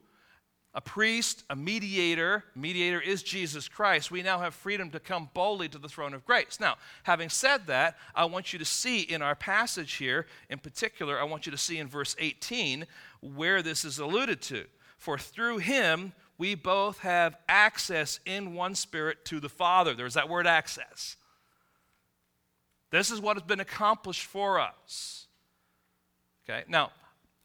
[0.73, 2.45] a priest, a mediator.
[2.55, 4.09] Mediator is Jesus Christ.
[4.09, 6.61] We now have freedom to come boldly to the throne of grace.
[6.61, 11.19] Now, having said that, I want you to see in our passage here, in particular,
[11.19, 12.87] I want you to see in verse 18
[13.19, 14.63] where this is alluded to.
[14.97, 19.93] For through him we both have access in one spirit to the Father.
[19.93, 21.15] There's that word access.
[22.91, 25.27] This is what has been accomplished for us.
[26.47, 26.91] Okay, now,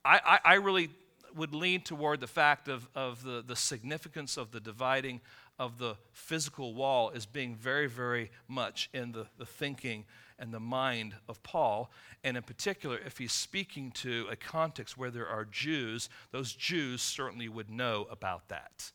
[0.04, 0.90] I, I, I really
[1.34, 5.20] would lean toward the fact of, of the, the significance of the dividing
[5.58, 10.04] of the physical wall as being very, very much in the, the thinking
[10.38, 11.90] and the mind of Paul.
[12.22, 17.02] And in particular, if he's speaking to a context where there are Jews, those Jews
[17.02, 18.92] certainly would know about that.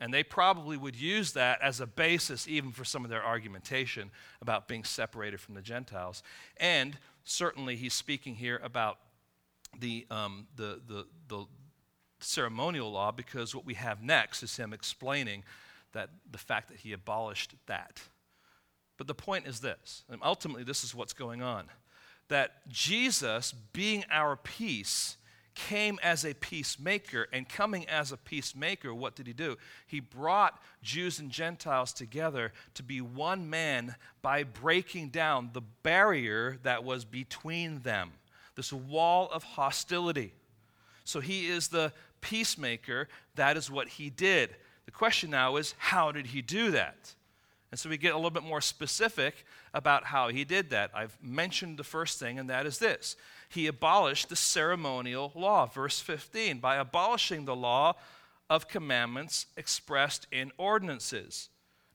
[0.00, 4.10] And they probably would use that as a basis even for some of their argumentation
[4.42, 6.22] about being separated from the Gentiles.
[6.58, 8.98] And certainly, he's speaking here about
[9.78, 11.46] the, um, the, the, the
[12.20, 15.44] ceremonial law because what we have next is him explaining
[15.92, 18.02] that the fact that he abolished that.
[18.96, 21.66] But the point is this, and ultimately, this is what's going on
[22.28, 25.18] that Jesus, being our peace,
[25.54, 29.56] came as a peacemaker, and coming as a peacemaker, what did he do?
[29.86, 36.58] He brought Jews and Gentiles together to be one man by breaking down the barrier
[36.62, 38.12] that was between them
[38.56, 40.32] this wall of hostility.
[41.04, 43.08] So he is the peacemaker.
[43.34, 44.54] That is what he did.
[44.86, 47.14] The question now is, how did he do that?
[47.74, 50.92] And so we get a little bit more specific about how he did that.
[50.94, 53.16] I've mentioned the first thing, and that is this
[53.48, 55.66] He abolished the ceremonial law.
[55.66, 57.94] Verse 15 by abolishing the law
[58.48, 61.48] of commandments expressed in ordinances.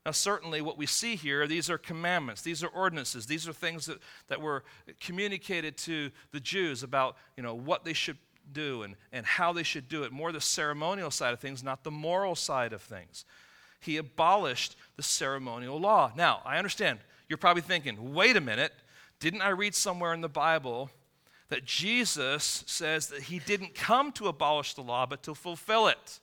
[0.06, 3.86] Now, certainly, what we see here, these are commandments, these are ordinances, these are things
[3.86, 4.66] that, that were
[5.00, 8.18] communicated to the Jews about you know, what they should
[8.52, 10.12] do and, and how they should do it.
[10.12, 13.24] More the ceremonial side of things, not the moral side of things.
[13.80, 16.12] He abolished the ceremonial law.
[16.16, 17.00] Now, I understand.
[17.28, 18.74] You're probably thinking, wait a minute,
[19.20, 20.90] didn't I read somewhere in the Bible
[21.50, 26.20] that Jesus says that he didn't come to abolish the law, but to fulfill it?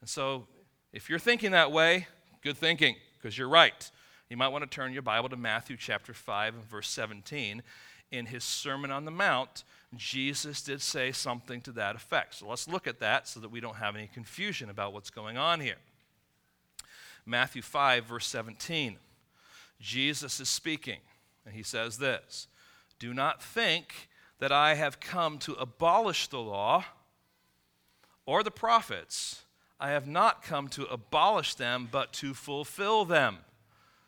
[0.00, 0.46] And so,
[0.92, 2.06] if you're thinking that way,
[2.46, 3.90] Good thinking, because you're right.
[4.30, 7.60] You might want to turn your Bible to Matthew chapter 5 and verse 17.
[8.12, 9.64] In his Sermon on the Mount,
[9.96, 12.36] Jesus did say something to that effect.
[12.36, 15.36] So let's look at that so that we don't have any confusion about what's going
[15.36, 15.78] on here.
[17.26, 18.96] Matthew 5, verse 17.
[19.80, 21.00] Jesus is speaking,
[21.44, 22.46] and he says this
[22.98, 24.08] Do not think
[24.38, 26.84] that I have come to abolish the law
[28.24, 29.42] or the prophets.
[29.78, 33.38] I have not come to abolish them, but to fulfill them.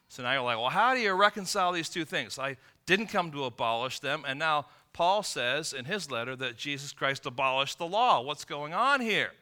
[0.09, 2.38] So now you're like, well, how do you reconcile these two things?
[2.38, 6.92] I didn't come to abolish them, and now Paul says in his letter that Jesus
[6.92, 8.22] Christ abolished the law.
[8.22, 9.33] What's going on here?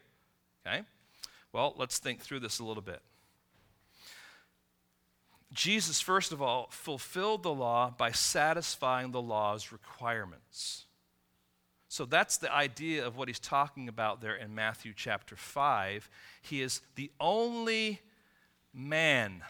[0.66, 0.82] Okay?
[1.52, 3.00] Well, let's think through this a little bit.
[5.56, 10.84] Jesus, first of all, fulfilled the law by satisfying the law's requirements.
[11.88, 16.10] So that's the idea of what he's talking about there in Matthew chapter 5.
[16.42, 18.02] He is the only
[18.74, 19.42] man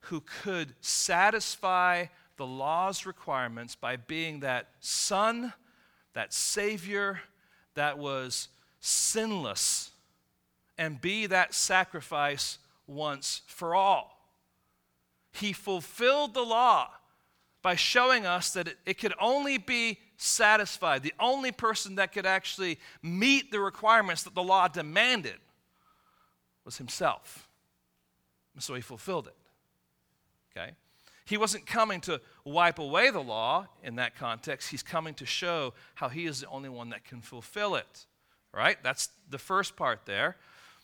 [0.00, 5.54] who could satisfy the law's requirements by being that son,
[6.12, 7.20] that savior
[7.76, 8.48] that was
[8.80, 9.90] sinless,
[10.76, 14.15] and be that sacrifice once for all.
[15.36, 16.90] He fulfilled the law
[17.62, 21.02] by showing us that it, it could only be satisfied.
[21.02, 25.36] The only person that could actually meet the requirements that the law demanded
[26.64, 27.48] was himself.
[28.54, 29.36] And so he fulfilled it.
[30.56, 30.72] Okay?
[31.26, 34.70] He wasn't coming to wipe away the law in that context.
[34.70, 38.06] He's coming to show how he is the only one that can fulfill it.
[38.54, 38.82] Right?
[38.82, 40.36] That's the first part there.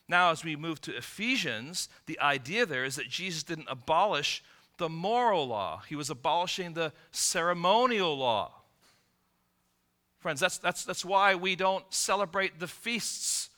[0.08, 4.42] Now, as we move to Ephesians, the idea there is that Jesus didn't abolish
[4.78, 8.52] the moral law, he was abolishing the ceremonial law.
[10.18, 13.50] Friends, that's, that's, that's why we don't celebrate the feasts,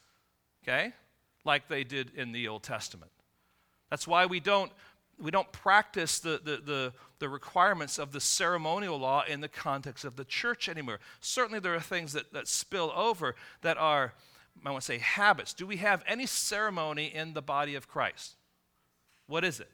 [0.63, 0.93] okay,
[1.45, 3.11] like they did in the Old Testament.
[3.91, 4.73] That's why we don't,
[5.19, 10.05] we don't practice the, the, the, the requirements of the ceremonial law in the context
[10.05, 11.01] of the church anymore.
[11.21, 14.15] Certainly, there are things that, that spill over that are,
[14.65, 15.53] I want to say, habits.
[15.53, 18.37] Do we have any ceremony in the body of Christ?
[19.27, 19.71] What is it?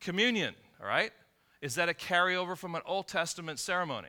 [0.00, 1.12] Communion, all right?
[1.60, 4.08] Is that a carryover from an Old Testament ceremony?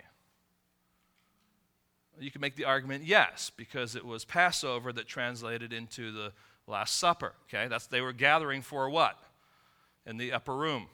[2.20, 6.32] You can make the argument yes, because it was Passover that translated into the
[6.68, 7.34] Last Supper.
[7.50, 9.18] Okay, that's they were gathering for what?
[10.06, 10.88] In the upper room.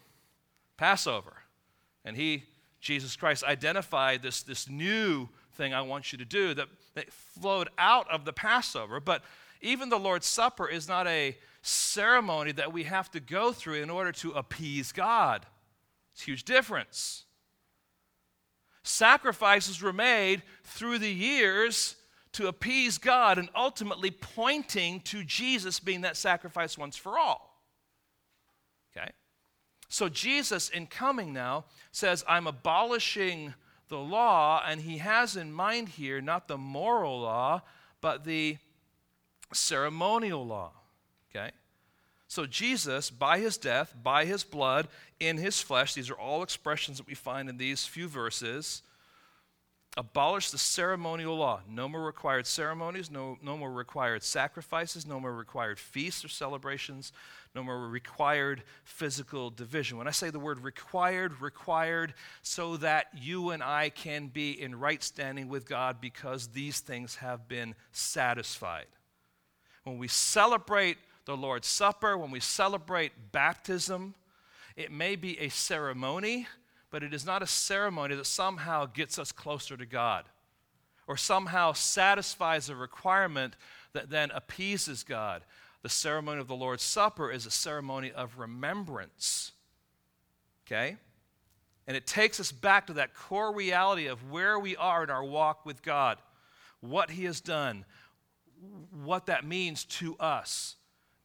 [0.77, 1.33] Passover.
[2.05, 2.45] And he,
[2.79, 5.27] Jesus Christ, identified this, this new
[5.57, 8.99] thing I want you to do that, that flowed out of the Passover.
[8.99, 9.23] But
[9.61, 13.89] even the Lord's Supper is not a ceremony that we have to go through in
[13.89, 15.45] order to appease God.
[16.13, 17.25] It's a huge difference.
[18.83, 21.95] Sacrifices were made through the years
[22.33, 27.61] to appease God and ultimately pointing to Jesus being that sacrifice once for all.
[28.95, 29.09] Okay?
[29.89, 33.53] So Jesus, in coming now, says, I'm abolishing
[33.89, 37.61] the law, and he has in mind here not the moral law,
[38.01, 38.57] but the
[39.53, 40.71] ceremonial law.
[41.29, 41.51] Okay?
[42.27, 44.87] So, Jesus, by his death, by his blood,
[45.19, 48.83] in his flesh, these are all expressions that we find in these few verses,
[49.97, 51.59] abolished the ceremonial law.
[51.67, 57.11] No more required ceremonies, no, no more required sacrifices, no more required feasts or celebrations,
[57.55, 59.97] no more required physical division.
[59.97, 64.79] When I say the word required, required so that you and I can be in
[64.79, 68.85] right standing with God because these things have been satisfied.
[69.83, 74.13] When we celebrate the Lord's Supper, when we celebrate baptism,
[74.75, 76.45] it may be a ceremony,
[76.97, 80.25] but it is not a ceremony that somehow gets us closer to God
[81.05, 83.55] or somehow satisfies a requirement
[83.93, 85.43] that then appeases God.
[85.83, 89.51] The ceremony of the Lord's Supper is a ceremony of remembrance.
[90.65, 90.97] Okay?
[91.85, 95.23] And it takes us back to that core reality of where we are in our
[95.23, 96.17] walk with God,
[96.81, 97.85] what He has done,
[99.03, 100.77] what that means to us.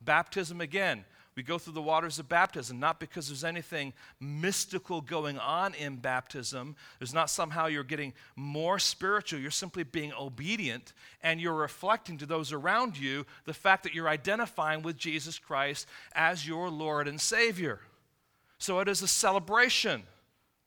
[0.03, 5.39] Baptism, again, we go through the waters of baptism, not because there's anything mystical going
[5.39, 6.77] on in baptism.
[6.99, 9.41] There's not somehow you're getting more spiritual.
[9.41, 14.09] You're simply being obedient and you're reflecting to those around you the fact that you're
[14.09, 17.81] identifying with Jesus Christ as your Lord and Savior.
[18.59, 20.03] So it is a celebration,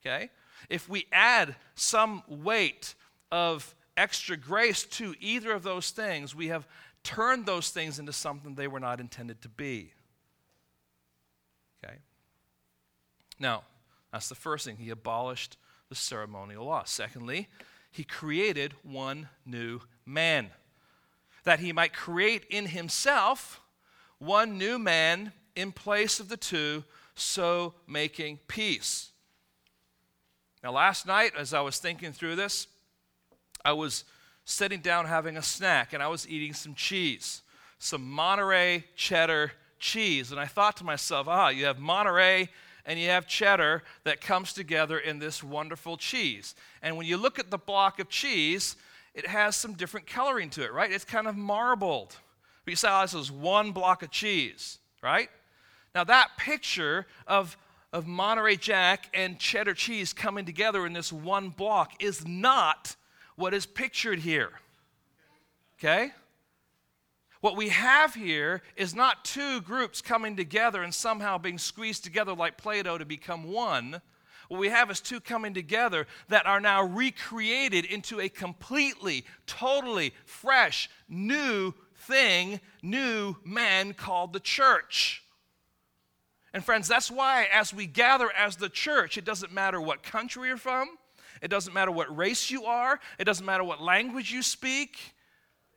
[0.01, 0.29] okay?
[0.67, 2.95] If we add some weight
[3.31, 6.67] of extra grace to either of those things, we have
[7.03, 9.93] turned those things into something they were not intended to be.
[11.85, 11.97] Okay?
[13.39, 13.63] Now,
[14.11, 14.77] that's the first thing.
[14.77, 15.57] He abolished
[15.89, 16.83] the ceremonial law.
[16.85, 17.47] Secondly,
[17.91, 20.51] he created one new man,
[21.43, 23.61] that he might create in himself
[24.17, 26.83] one new man in place of the two,
[27.15, 29.11] so making peace.
[30.63, 32.67] Now, last night, as I was thinking through this,
[33.63, 34.03] I was
[34.45, 37.41] sitting down having a snack and I was eating some cheese,
[37.77, 39.51] some Monterey cheddar
[39.85, 40.31] cheese.
[40.31, 42.49] And I thought to myself, ah, you have Monterey
[42.85, 46.55] and you have cheddar that comes together in this wonderful cheese.
[46.81, 48.75] And when you look at the block of cheese,
[49.13, 50.91] it has some different coloring to it, right?
[50.91, 52.15] It's kind of marbled.
[52.65, 55.29] But you say, oh, this is one block of cheese, right?
[55.93, 57.55] Now, that picture of,
[57.93, 62.95] of Monterey Jack and cheddar cheese coming together in this one block is not
[63.35, 64.51] what is pictured here.
[65.79, 66.11] Okay?
[67.45, 72.33] What we have here is not two groups coming together and somehow being squeezed together
[72.33, 74.01] like Play-Doh become one.
[74.47, 80.15] What we have is two coming together that are now recreated into a completely, totally
[80.25, 85.23] fresh, new thing, new man called the church.
[86.51, 90.47] And friends, that's why as we gather as the church, it doesn't matter what country
[90.47, 90.97] you're from,
[91.43, 92.99] it doesn't matter what race you are.
[93.19, 94.97] It doesn't matter what language you speak.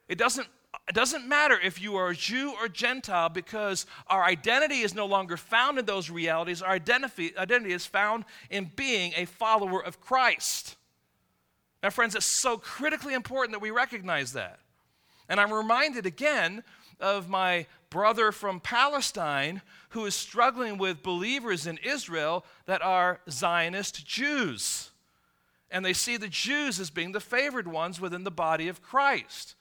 [0.08, 0.48] It doesn't,
[0.88, 5.06] it doesn't matter if you are a Jew or Gentile because our identity is no
[5.06, 6.62] longer found in those realities.
[6.62, 10.76] Our identity, identity is found in being a follower of Christ.
[11.82, 14.58] Now, friends, it's so critically important that we recognize that.
[15.28, 16.64] And I'm reminded again
[17.00, 24.06] of my brother from Palestine who is struggling with believers in Israel that are Zionist
[24.06, 24.90] Jews
[25.70, 29.54] and they see the Jews as being the favored ones within the body of Christ.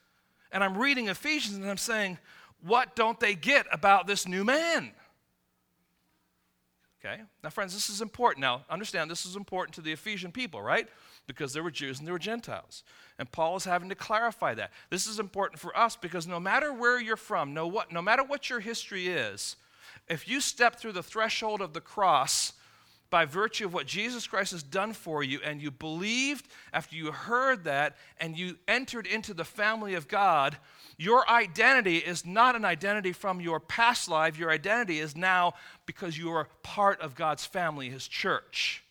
[0.51, 2.17] And I'm reading Ephesians and I'm saying,
[2.61, 4.91] what don't they get about this new man?
[6.99, 7.21] Okay?
[7.43, 8.41] Now, friends, this is important.
[8.41, 10.87] Now, understand this is important to the Ephesian people, right?
[11.27, 12.83] Because there were Jews and there were Gentiles.
[13.19, 14.71] And Paul is having to clarify that.
[14.89, 18.23] This is important for us because no matter where you're from, no, what, no matter
[18.23, 19.57] what your history is,
[20.07, 22.53] If you step through the threshold of the cross
[23.09, 27.11] by virtue of what Jesus Christ has done for you, and you believed after you
[27.11, 30.57] heard that, and you entered into the family of God,
[30.97, 34.37] your identity is not an identity from your past life.
[34.39, 35.53] Your identity is now
[35.85, 38.83] because you are part of God's family, His church.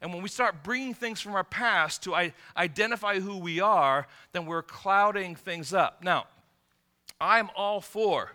[0.00, 4.46] And when we start bringing things from our past to identify who we are, then
[4.46, 6.04] we're clouding things up.
[6.04, 6.26] Now,
[7.20, 8.32] I'm all for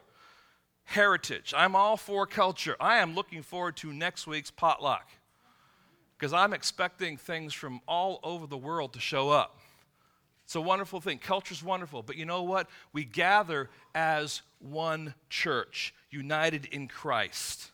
[0.90, 1.54] heritage.
[1.56, 2.76] I'm all for culture.
[2.80, 5.08] I am looking forward to next week's potluck
[6.18, 9.60] because I'm expecting things from all over the world to show up.
[10.46, 11.20] It's a wonderful thing.
[11.20, 12.02] Culture's wonderful.
[12.02, 12.68] But you know what?
[12.92, 17.70] We gather as one church, united in Christ.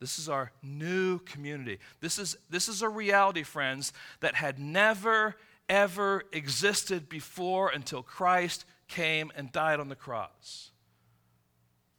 [0.00, 1.78] This is our new community.
[2.00, 5.36] This is, this is a reality, friends, that had never,
[5.68, 10.71] ever existed before until Christ came and died on the cross.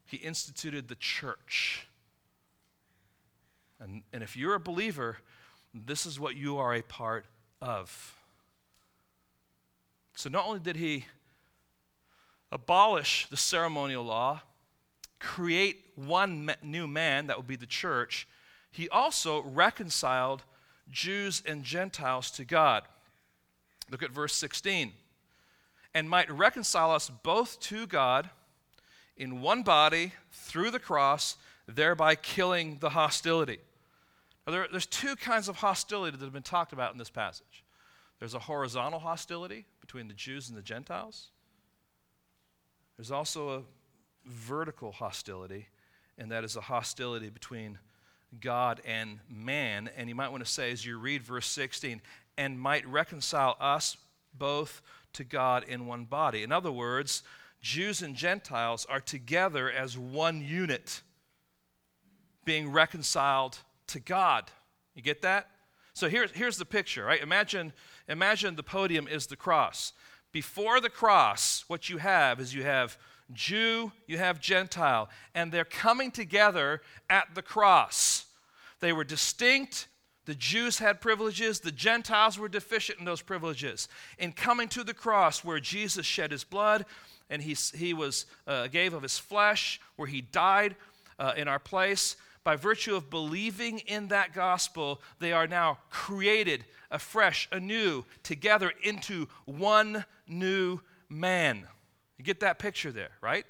[0.06, 1.88] He instituted the church.
[3.80, 5.18] And, and if you're a believer,
[5.74, 7.26] this is what you are a part
[7.62, 8.16] of.
[10.16, 11.06] So not only did he
[12.52, 14.42] abolish the ceremonial law,
[15.20, 18.28] create one new man, that would be the church,
[18.72, 20.44] he also reconciled
[20.90, 22.84] Jews and Gentiles to God.
[23.90, 24.92] Look at verse 16.
[25.94, 28.30] And might reconcile us both to God
[29.18, 31.38] in one body through the cross,
[31.68, 33.60] thereby killing the hostility.
[34.46, 37.64] Now, there, there's two kinds of hostility that have been talked about in this passage
[38.20, 41.28] there's a horizontal hostility between the Jews and the Gentiles,
[42.98, 43.62] there's also a
[44.26, 45.68] vertical hostility,
[46.18, 47.80] and that is a hostility between
[48.40, 49.90] God and man.
[49.98, 52.02] And you might want to say, as you read verse 16,
[52.38, 53.98] and might reconcile us
[54.34, 54.82] both
[55.14, 56.44] to God in one body.
[56.44, 57.24] In other words,
[57.64, 61.02] Jews and Gentiles are together as one unit,
[62.44, 63.58] being reconciled
[63.88, 64.52] to God.
[64.94, 65.50] You get that?
[65.94, 67.24] So here's, here's the picture, right?
[67.24, 67.72] Imagine,
[68.10, 69.94] imagine the podium is the cross.
[70.34, 72.98] Before the cross, what you have is you have
[73.32, 78.26] Jew, you have Gentile, and they're coming together at the cross.
[78.82, 79.88] They were distinct.
[80.26, 83.88] The Jews had privileges, the Gentiles were deficient in those privileges.
[84.18, 86.86] In coming to the cross, where Jesus shed his blood
[87.30, 90.76] and he, he was, uh, gave of his flesh, where he died
[91.20, 96.66] uh, in our place, by virtue of believing in that gospel, they are now created
[96.92, 101.66] afresh, anew, together into one new man.
[102.18, 103.46] You get that picture there, right?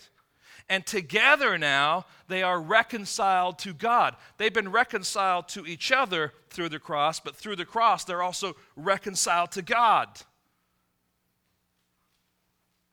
[0.70, 4.16] And together now, they are reconciled to God.
[4.38, 8.56] They've been reconciled to each other through the cross, but through the cross, they're also
[8.76, 10.08] reconciled to God.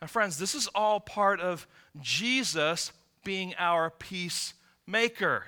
[0.01, 1.67] Now, friends, this is all part of
[2.01, 2.93] Jesus
[3.23, 5.45] being our peacemaker.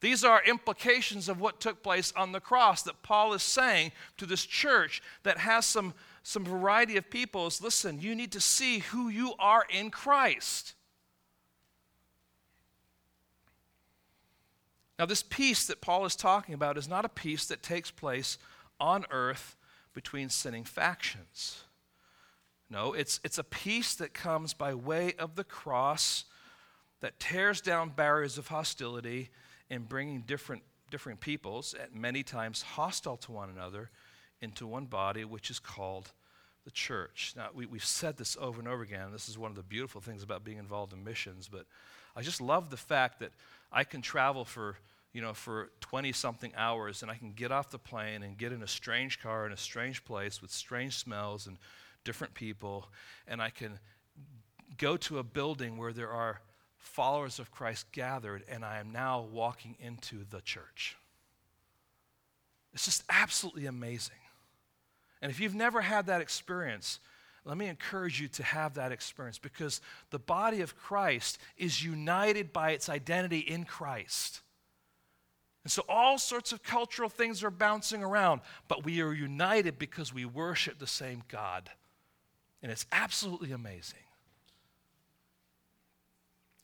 [0.00, 4.26] These are implications of what took place on the cross that Paul is saying to
[4.26, 7.62] this church that has some, some variety of peoples.
[7.62, 10.74] listen, you need to see who you are in Christ.
[14.98, 18.38] Now, this peace that Paul is talking about is not a peace that takes place
[18.78, 19.56] on earth
[19.92, 21.64] between sinning factions.
[22.70, 26.24] No, it's, it's a peace that comes by way of the cross
[27.00, 29.30] that tears down barriers of hostility
[29.68, 33.90] in bringing different, different peoples, at many times hostile to one another,
[34.40, 36.12] into one body, which is called
[36.64, 37.34] the church.
[37.36, 39.12] Now, we, we've said this over and over again.
[39.12, 41.66] This is one of the beautiful things about being involved in missions, but
[42.16, 43.32] I just love the fact that
[43.70, 44.76] I can travel for,
[45.12, 48.52] you know, for 20 something hours and I can get off the plane and get
[48.52, 51.58] in a strange car in a strange place with strange smells and
[52.04, 52.88] different people,
[53.26, 53.78] and I can
[54.76, 56.40] go to a building where there are
[56.76, 60.96] followers of Christ gathered, and I am now walking into the church.
[62.72, 64.16] It's just absolutely amazing.
[65.22, 67.00] And if you've never had that experience,
[67.44, 69.80] let me encourage you to have that experience because
[70.10, 74.40] the body of Christ is united by its identity in Christ.
[75.62, 80.12] And so all sorts of cultural things are bouncing around, but we are united because
[80.12, 81.70] we worship the same God.
[82.64, 83.98] And it's absolutely amazing.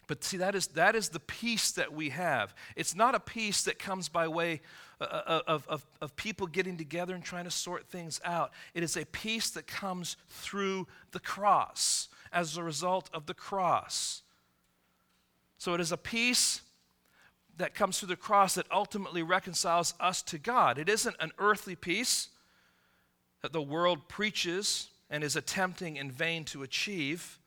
[0.07, 2.55] But see, that is, that is the peace that we have.
[2.75, 4.63] It's not a peace that comes by way
[4.99, 8.51] uh, uh, of, of, of people getting together and trying to sort things out.
[8.73, 14.23] It is a peace that comes through the cross, as a result of the cross.
[15.59, 16.63] So it is a peace
[17.59, 20.79] that comes through the cross that ultimately reconciles us to God.
[20.79, 22.31] It isn't an earthly peace
[23.43, 27.39] that the world preaches and is attempting in vain to achieve.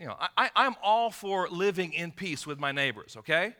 [0.00, 3.54] You know, I, I'm all for living in peace with my neighbors, okay?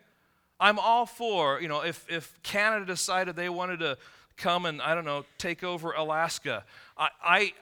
[0.58, 3.98] I'm all for, you know, if, if Canada decided they wanted to
[4.36, 6.64] come and, I don't know, take over Alaska,
[6.96, 7.52] I, I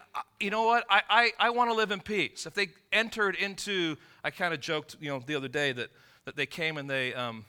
[0.41, 0.85] you know what?
[0.89, 2.47] I, I, I want to live in peace.
[2.47, 5.91] If they entered into, I kind of joked, you know, the other day that,
[6.25, 7.45] that they came and they, um,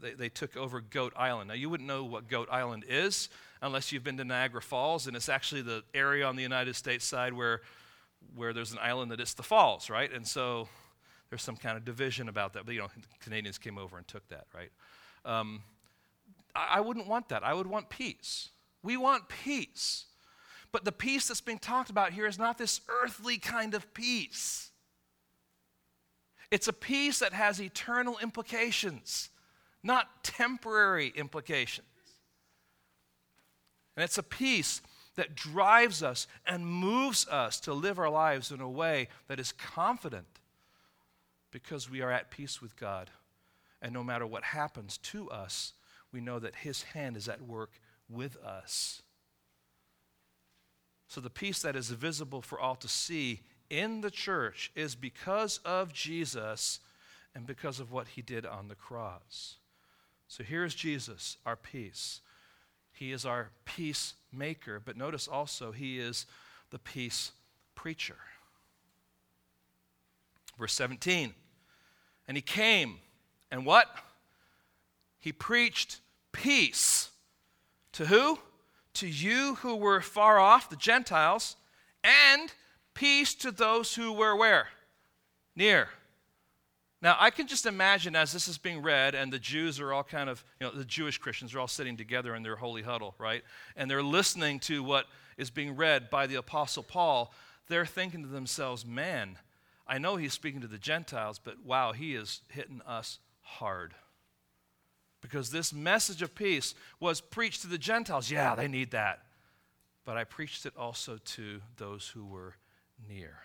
[0.00, 1.48] they, they took over Goat Island.
[1.48, 3.28] Now, you wouldn't know what Goat Island is
[3.64, 7.04] unless you've been to Niagara Falls, and it's actually the area on the United States
[7.04, 7.62] side where
[8.36, 10.10] where there's an island that it's the falls, right?
[10.12, 10.68] And so
[11.28, 12.64] there's some kind of division about that.
[12.64, 12.88] But, you know,
[13.20, 14.70] Canadians came over and took that, right?
[15.26, 15.62] Um,
[16.54, 17.44] I, I wouldn't want that.
[17.44, 18.48] I would want peace.
[18.82, 20.06] We want peace.
[20.72, 24.70] But the peace that's being talked about here is not this earthly kind of peace.
[26.50, 29.28] It's a peace that has eternal implications,
[29.82, 31.86] not temporary implications.
[33.96, 34.82] And it's a peace
[35.16, 39.52] that drives us and moves us to live our lives in a way that is
[39.52, 40.26] confident
[41.50, 43.10] because we are at peace with God.
[43.80, 45.74] And no matter what happens to us,
[46.12, 47.70] we know that His hand is at work
[48.08, 49.02] with us.
[51.06, 55.60] So the peace that is visible for all to see in the church is because
[55.64, 56.80] of Jesus
[57.34, 59.56] and because of what He did on the cross.
[60.26, 62.20] So here's Jesus, our peace.
[62.94, 66.26] He is our peacemaker, but notice also he is
[66.70, 67.32] the peace
[67.74, 68.16] preacher.
[70.58, 71.34] Verse 17.
[72.26, 72.98] And he came,
[73.50, 73.88] and what?
[75.18, 76.00] He preached
[76.32, 77.10] peace.
[77.92, 78.38] To who?
[78.94, 81.56] To you who were far off, the Gentiles,
[82.02, 82.52] and
[82.94, 84.68] peace to those who were where?
[85.56, 85.88] Near.
[87.04, 90.02] Now, I can just imagine as this is being read, and the Jews are all
[90.02, 93.14] kind of, you know, the Jewish Christians are all sitting together in their holy huddle,
[93.18, 93.44] right?
[93.76, 95.04] And they're listening to what
[95.36, 97.30] is being read by the Apostle Paul.
[97.68, 99.36] They're thinking to themselves, man,
[99.86, 103.92] I know he's speaking to the Gentiles, but wow, he is hitting us hard.
[105.20, 108.30] Because this message of peace was preached to the Gentiles.
[108.30, 109.20] Yeah, they need that.
[110.06, 112.54] But I preached it also to those who were
[113.06, 113.40] near.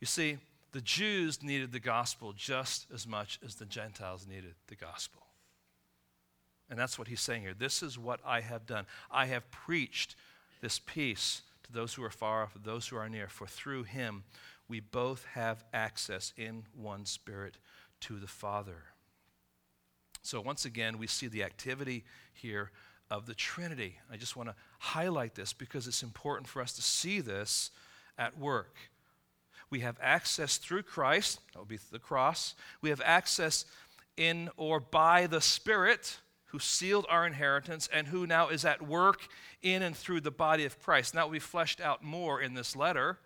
[0.00, 0.38] You see,
[0.72, 5.22] the Jews needed the gospel just as much as the Gentiles needed the gospel.
[6.68, 7.54] And that's what he's saying here.
[7.54, 8.86] This is what I have done.
[9.10, 10.14] I have preached
[10.60, 14.22] this peace to those who are far off, those who are near, for through him
[14.70, 17.58] we both have access in one spirit
[18.00, 18.84] to the Father.
[20.22, 22.70] So, once again, we see the activity here
[23.10, 23.98] of the Trinity.
[24.10, 27.72] I just want to highlight this because it's important for us to see this
[28.16, 28.76] at work.
[29.70, 32.54] We have access through Christ, that would be the cross.
[32.82, 33.64] We have access
[34.16, 39.28] in or by the Spirit who sealed our inheritance and who now is at work
[39.62, 41.14] in and through the body of Christ.
[41.14, 43.18] Will be fleshed out more in this letter.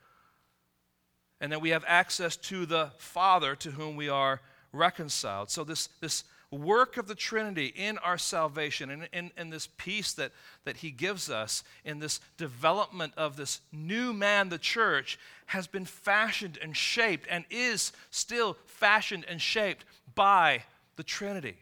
[1.40, 4.40] And then we have access to the Father to whom we are
[4.72, 5.50] reconciled.
[5.50, 6.24] So, this, this
[6.54, 10.32] work of the Trinity in our salvation and in, in, this peace that,
[10.64, 15.84] that He gives us, in this development of this new man, the church, has been
[15.84, 19.84] fashioned and shaped and is still fashioned and shaped
[20.14, 20.62] by
[20.96, 21.56] the Trinity.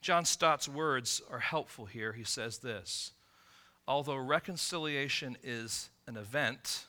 [0.00, 2.12] John Stott's words are helpful here.
[2.12, 3.12] He says this
[3.86, 6.86] Although reconciliation is an event,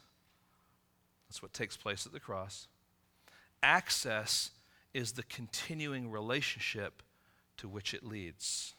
[1.29, 2.67] that's what takes place at the cross,
[3.61, 4.51] access
[4.93, 7.03] is the continuing relationship
[7.57, 8.73] to which it leads.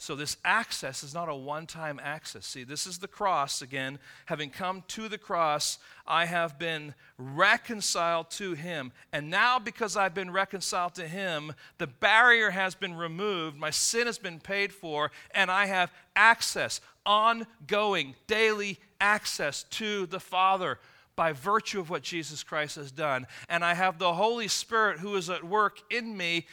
[0.00, 2.46] So, this access is not a one time access.
[2.46, 3.98] See, this is the cross again.
[4.24, 8.92] Having come to the cross, I have been reconciled to Him.
[9.12, 14.06] And now, because I've been reconciled to Him, the barrier has been removed, my sin
[14.06, 20.78] has been paid for, and I have access, ongoing, daily access to the Father
[21.16, 23.26] by virtue of what Jesus Christ has done.
[23.48, 26.46] And I have the Holy Spirit who is at work in me,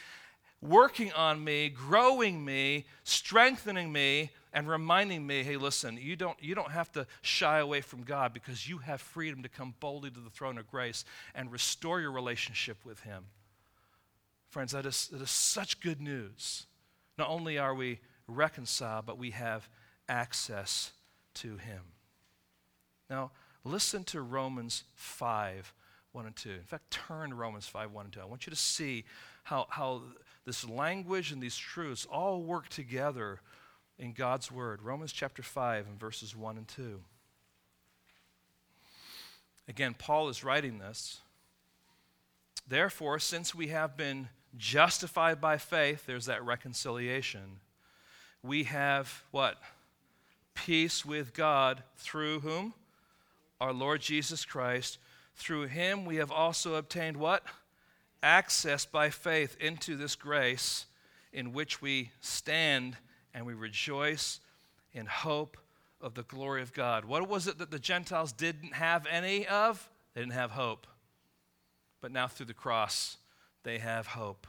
[0.60, 6.54] working on me, growing me, strengthening me, and reminding me hey, listen, you don't, you
[6.54, 10.20] don't have to shy away from God because you have freedom to come boldly to
[10.20, 11.04] the throne of grace
[11.34, 13.26] and restore your relationship with Him.
[14.50, 16.66] Friends, that is, that is such good news.
[17.18, 19.68] Not only are we reconciled, but we have
[20.08, 20.92] access
[21.34, 21.82] to Him.
[23.10, 23.30] Now,
[23.64, 25.72] Listen to Romans 5,
[26.12, 26.50] 1 and 2.
[26.50, 28.20] In fact, turn to Romans 5, 1 and 2.
[28.20, 29.04] I want you to see
[29.44, 30.02] how, how
[30.44, 33.40] this language and these truths all work together
[33.98, 34.82] in God's Word.
[34.82, 37.00] Romans chapter 5 and verses 1 and 2.
[39.68, 41.20] Again, Paul is writing this.
[42.66, 47.60] Therefore, since we have been justified by faith, there's that reconciliation.
[48.42, 49.58] We have what?
[50.54, 52.74] Peace with God through whom?
[53.60, 54.98] Our Lord Jesus Christ.
[55.34, 57.44] Through him we have also obtained what?
[58.22, 60.86] Access by faith into this grace
[61.32, 62.96] in which we stand
[63.34, 64.40] and we rejoice
[64.92, 65.56] in hope
[66.00, 67.04] of the glory of God.
[67.04, 69.88] What was it that the Gentiles didn't have any of?
[70.14, 70.86] They didn't have hope.
[72.00, 73.16] But now through the cross,
[73.64, 74.46] they have hope.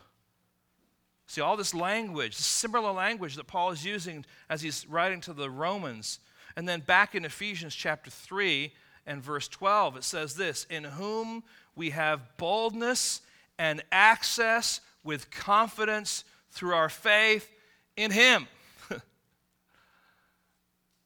[1.28, 5.34] See, all this language, this similar language that Paul is using as he's writing to
[5.34, 6.20] the Romans.
[6.56, 8.74] And then back in Ephesians chapter 3
[9.06, 11.44] and verse 12, it says this In whom
[11.76, 13.22] we have boldness
[13.58, 17.50] and access with confidence through our faith
[17.96, 18.48] in him.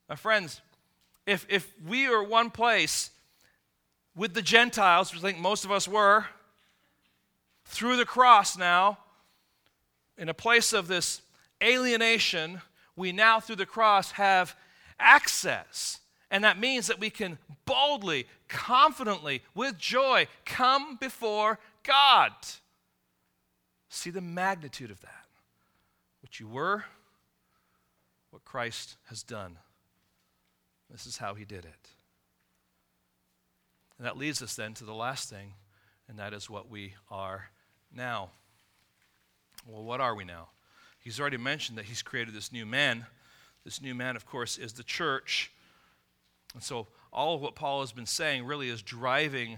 [0.10, 0.62] My friends,
[1.26, 3.12] if, if we are one place
[4.16, 6.26] with the Gentiles, which I think most of us were,
[7.66, 8.98] through the cross now,
[10.18, 11.22] in a place of this
[11.64, 12.62] alienation,
[12.96, 14.56] we now through the cross have
[15.00, 16.00] access.
[16.34, 22.32] And that means that we can boldly, confidently, with joy, come before God.
[23.88, 25.28] See the magnitude of that.
[26.22, 26.86] What you were,
[28.32, 29.60] what Christ has done.
[30.90, 31.90] This is how he did it.
[34.00, 35.54] And that leads us then to the last thing,
[36.10, 37.52] and that is what we are
[37.96, 38.32] now.
[39.68, 40.48] Well, what are we now?
[41.00, 43.06] He's already mentioned that he's created this new man.
[43.64, 45.52] This new man, of course, is the church.
[46.54, 49.58] And so all of what Paul has been saying really is driving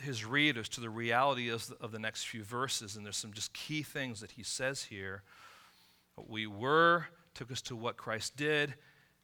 [0.00, 2.96] his readers to the reality of the, of the next few verses.
[2.96, 5.22] And there's some just key things that he says here.
[6.16, 8.74] What we were took us to what Christ did,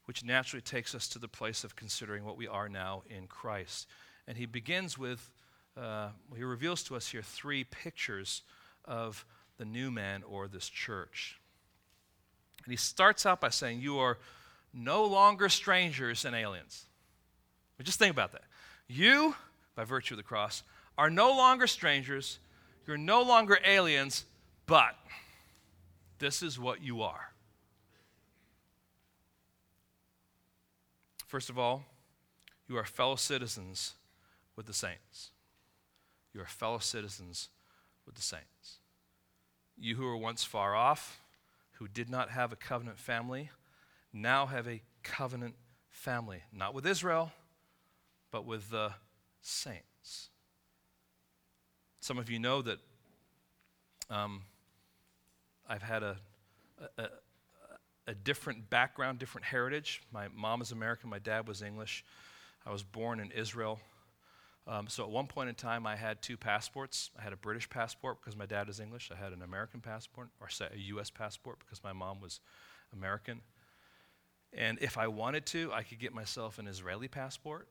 [0.06, 3.86] which naturally takes us to the place of considering what we are now in Christ.
[4.26, 5.30] And he begins with,
[5.76, 8.42] uh, he reveals to us here three pictures
[8.84, 9.26] of
[9.58, 11.40] the new man or this church.
[12.64, 14.18] And he starts out by saying, You are
[14.72, 16.86] no longer strangers and aliens.
[17.76, 18.42] But just think about that.
[18.86, 19.34] You,
[19.74, 20.62] by virtue of the cross,
[20.96, 22.38] are no longer strangers,
[22.86, 24.24] you're no longer aliens,
[24.66, 24.96] but
[26.18, 27.32] this is what you are.
[31.26, 31.84] First of all,
[32.68, 33.94] you are fellow citizens
[34.56, 35.30] with the saints.
[36.34, 37.48] You are fellow citizens
[38.06, 38.78] with the saints.
[39.78, 41.20] You who were once far off,
[41.72, 43.50] who did not have a covenant family,
[44.12, 45.54] now have a covenant
[45.90, 47.32] family, not with Israel,
[48.30, 48.92] but with the
[49.40, 50.30] saints.
[52.00, 52.78] Some of you know that
[54.11, 54.42] um,
[55.68, 56.16] I've had a,
[56.96, 57.09] a,
[58.06, 60.02] a, different background, different heritage.
[60.12, 62.04] My mom is American, my dad was English.
[62.64, 63.80] I was born in Israel.
[64.66, 67.11] Um, so at one point in time, I had two passports.
[67.18, 69.11] I had a British passport because my dad is English.
[69.11, 71.09] I had an American passport, or say a U.S.
[71.09, 72.40] passport because my mom was
[72.92, 73.40] American.
[74.53, 77.68] And if I wanted to, I could get myself an Israeli passport.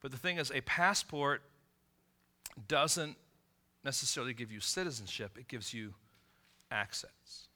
[0.00, 1.42] But the thing is, a passport
[2.68, 3.16] doesn't
[3.84, 5.94] necessarily give you citizenship, it gives you
[6.70, 7.48] access.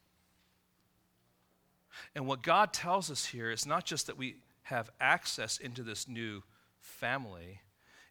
[2.15, 6.07] And what God tells us here is not just that we have access into this
[6.07, 6.43] new
[6.79, 7.61] family,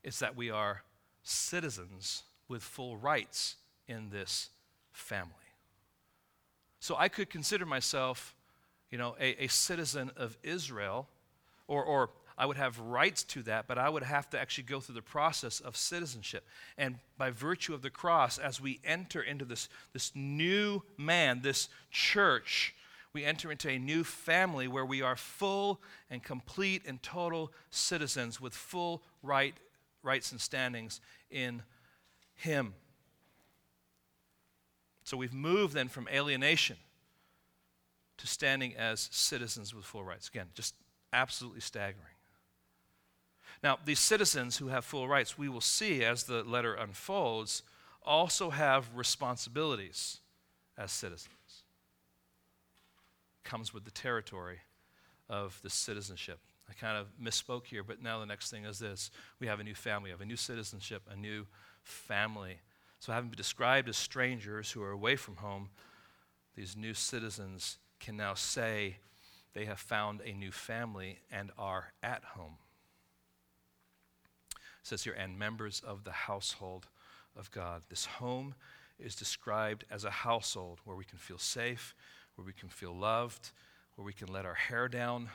[0.02, 0.82] it's that we are
[1.22, 3.56] citizens with full rights
[3.86, 4.50] in this
[4.92, 5.32] family.
[6.80, 8.34] So I could consider myself,
[8.90, 11.08] you know, a, a citizen of Israel,
[11.66, 14.80] or, or I would have rights to that, but I would have to actually go
[14.80, 16.46] through the process of citizenship.
[16.78, 21.68] And by virtue of the cross, as we enter into this, this new man, this
[21.90, 22.74] church,
[23.12, 25.80] we enter into a new family where we are full
[26.10, 29.54] and complete and total citizens with full right,
[30.04, 31.62] rights and standings in
[32.36, 32.74] Him.
[35.02, 36.76] So we've moved then from alienation
[38.18, 40.28] to standing as citizens with full rights.
[40.28, 40.74] Again, just
[41.12, 42.04] absolutely staggering.
[43.62, 47.62] Now, these citizens who have full rights, we will see as the letter unfolds,
[48.04, 50.20] also have responsibilities
[50.76, 51.32] as citizens
[53.48, 54.58] comes with the territory
[55.28, 56.38] of the citizenship.
[56.68, 59.10] I kind of misspoke here, but now the next thing is this
[59.40, 61.46] we have a new family, we have a new citizenship, a new
[61.82, 62.60] family.
[63.00, 65.70] So, having been described as strangers who are away from home,
[66.56, 68.98] these new citizens can now say
[69.54, 72.58] they have found a new family and are at home.
[74.54, 76.86] It says here, and members of the household
[77.36, 77.82] of God.
[77.88, 78.54] This home
[78.98, 81.94] is described as a household where we can feel safe,
[82.34, 83.52] where we can feel loved,
[83.94, 85.28] where we can let our hair down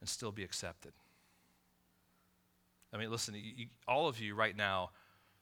[0.00, 0.92] and still be accepted.
[2.92, 4.90] I mean, listen, you, all of you right now,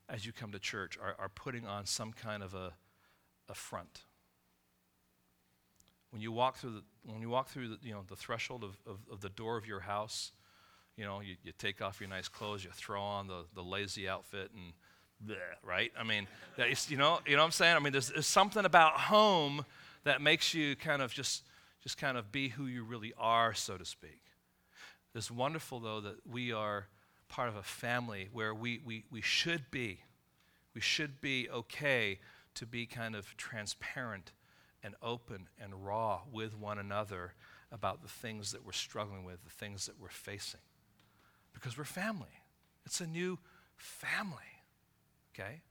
[0.09, 2.73] as you come to church, are, are putting on some kind of a,
[3.49, 4.03] a front.
[6.15, 8.79] When you walk through the, when you walk through the, you know, the threshold of,
[8.87, 10.33] of, of the door of your house,
[10.97, 14.09] You know, you, you take off your nice clothes, you throw on the, the lazy
[14.09, 14.73] outfit, and
[15.27, 15.93] bleh, right?
[15.99, 16.29] I mean,
[16.89, 17.77] you know, you know what I'm saying?
[17.77, 19.65] I mean, there's, there's something about home
[20.05, 21.43] that makes you kind of just,
[21.83, 24.21] just kind of be who you really are, so to speak.
[25.17, 26.87] It's wonderful, though, that we are
[27.29, 29.99] part of a family where we, we, we should be.
[30.75, 32.21] We should be okay
[32.55, 34.33] to be kind of transparent
[34.85, 37.33] and open and raw with one another
[37.73, 40.61] about the things that we're struggling with, the things that we're facing.
[41.55, 42.43] Because we're family.
[42.85, 43.39] It's a new
[43.77, 44.43] family.
[45.35, 45.63] Okay?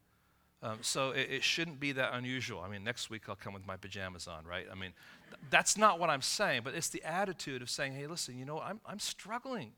[0.63, 2.61] Um, so it, it, shouldn't be that unusual.
[2.61, 4.65] I mean, next week I'll come with my pajamas on, right?
[4.71, 4.93] I mean,
[5.29, 8.45] th- that's not what I'm saying, but it's the attitude of saying, hey, listen, you
[8.45, 9.73] know, I'm, I'm struggling.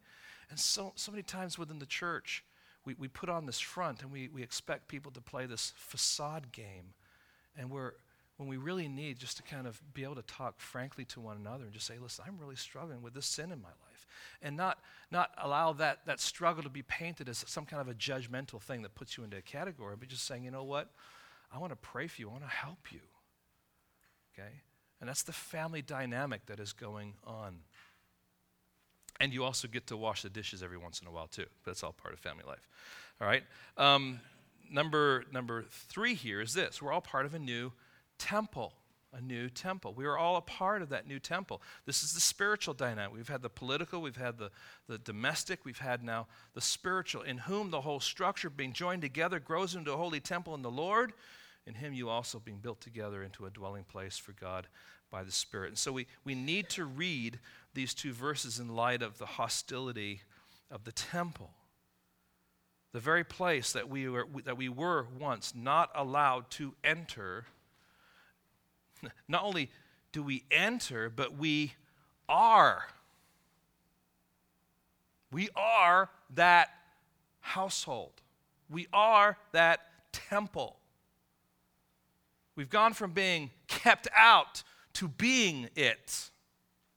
[0.49, 2.43] And so, so many times within the church,
[2.85, 6.51] we, we put on this front and we, we expect people to play this facade
[6.51, 6.93] game.
[7.57, 7.93] And we're,
[8.37, 11.37] when we really need just to kind of be able to talk frankly to one
[11.37, 14.07] another and just say, listen, I'm really struggling with this sin in my life.
[14.41, 14.79] And not,
[15.09, 18.81] not allow that, that struggle to be painted as some kind of a judgmental thing
[18.81, 20.91] that puts you into a category, but just saying, you know what?
[21.53, 22.99] I want to pray for you, I want to help you.
[24.33, 24.49] Okay?
[24.99, 27.59] And that's the family dynamic that is going on.
[29.21, 31.45] And you also get to wash the dishes every once in a while, too.
[31.65, 32.67] That's all part of family life.
[33.21, 33.43] All right?
[33.77, 34.19] Um,
[34.69, 37.71] number, number three here is this we're all part of a new
[38.17, 38.73] temple.
[39.13, 39.93] A new temple.
[39.93, 41.61] We are all a part of that new temple.
[41.85, 43.15] This is the spiritual dynamic.
[43.15, 44.51] We've had the political, we've had the,
[44.89, 49.39] the domestic, we've had now the spiritual, in whom the whole structure being joined together
[49.39, 51.13] grows into a holy temple in the Lord.
[51.65, 54.67] In him you also being built together into a dwelling place for God
[55.09, 55.69] by the Spirit.
[55.69, 57.39] And so we, we need to read
[57.73, 60.23] these two verses in light of the hostility
[60.69, 61.51] of the temple.
[62.91, 67.45] The very place that we were, that we were once not allowed to enter.
[69.27, 69.69] Not only
[70.11, 71.73] do we enter, but we
[72.29, 72.85] are.
[75.31, 76.69] We are that
[77.41, 78.13] household.
[78.69, 79.81] We are that
[80.11, 80.77] temple.
[82.55, 86.29] We've gone from being kept out to being it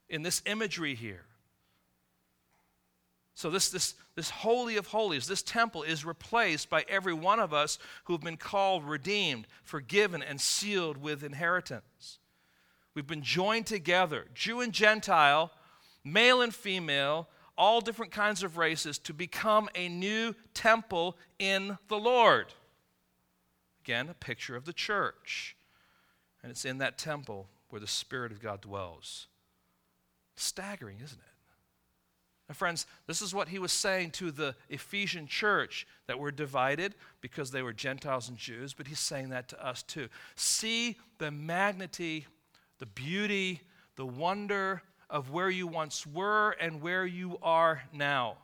[0.07, 1.25] in this imagery here.
[3.39, 7.53] So, this, this, this Holy of Holies, this temple, is replaced by every one of
[7.53, 12.19] us who've been called, redeemed, forgiven, and sealed with inheritance.
[12.93, 15.51] We've been joined together, Jew and Gentile,
[16.03, 21.97] male and female, all different kinds of races, to become a new temple in the
[21.97, 22.47] Lord.
[23.85, 25.55] Again, a picture of the church.
[26.43, 29.27] And it's in that temple where the Spirit of God dwells.
[30.35, 31.28] Staggering, isn't it?
[32.49, 36.95] Now, friends, this is what he was saying to the Ephesian church that were divided
[37.21, 40.09] because they were Gentiles and Jews, but he's saying that to us too.
[40.35, 42.25] See the magnitude,
[42.79, 43.61] the beauty,
[43.97, 44.81] the wonder
[45.11, 48.37] of where you once were and where you are now.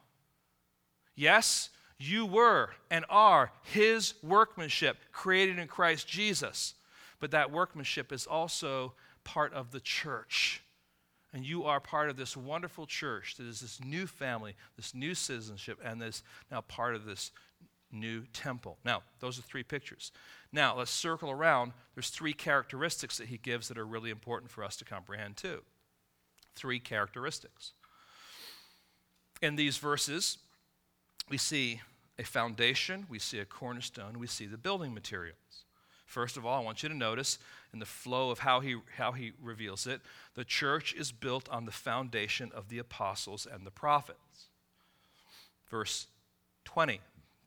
[1.16, 6.76] Yes, you were and are his workmanship created in Christ Jesus,
[7.20, 8.94] but that workmanship is also
[9.24, 10.62] part of the church.
[11.36, 15.14] And you are part of this wonderful church that is this new family, this new
[15.14, 17.32] citizenship, and this now part of this
[17.92, 18.78] new temple.
[18.86, 20.14] Now, those are three pictures.
[20.54, 21.74] Now, let's circle around.
[21.94, 25.64] There's three characteristics that he gives that are really important for us to comprehend, too.
[26.56, 27.74] Three characteristics.
[29.42, 30.38] In these verses,
[31.30, 31.82] we see
[32.18, 35.66] a foundation, we see a cornerstone, we see the building materials.
[36.06, 37.40] First of all, I want you to notice
[37.76, 40.00] in the flow of how he, how he reveals it,
[40.34, 44.48] the church is built on the foundation of the apostles and the prophets.
[45.70, 46.08] Verse
[46.64, 47.02] 20,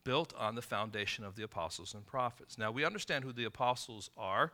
[0.04, 2.58] built on the foundation of the apostles and prophets.
[2.58, 4.52] Now, we understand who the apostles are.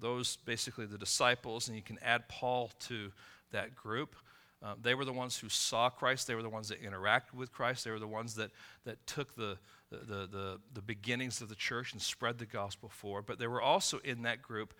[0.00, 3.10] Those basically the disciples, and you can add Paul to
[3.52, 4.14] that group.
[4.62, 6.26] Uh, they were the ones who saw Christ.
[6.26, 7.84] They were the ones that interacted with Christ.
[7.84, 8.50] They were the ones that,
[8.84, 9.56] that took the,
[9.90, 13.26] the, the, the beginnings of the church and spread the gospel forward.
[13.26, 14.74] But there were also in that group,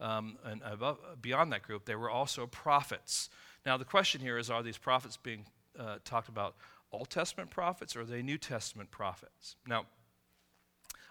[0.00, 3.30] um, and above, beyond that group, there were also prophets.
[3.64, 5.44] Now, the question here is are these prophets being
[5.78, 6.56] uh, talked about
[6.92, 9.56] Old Testament prophets or are they New Testament prophets?
[9.66, 9.86] Now,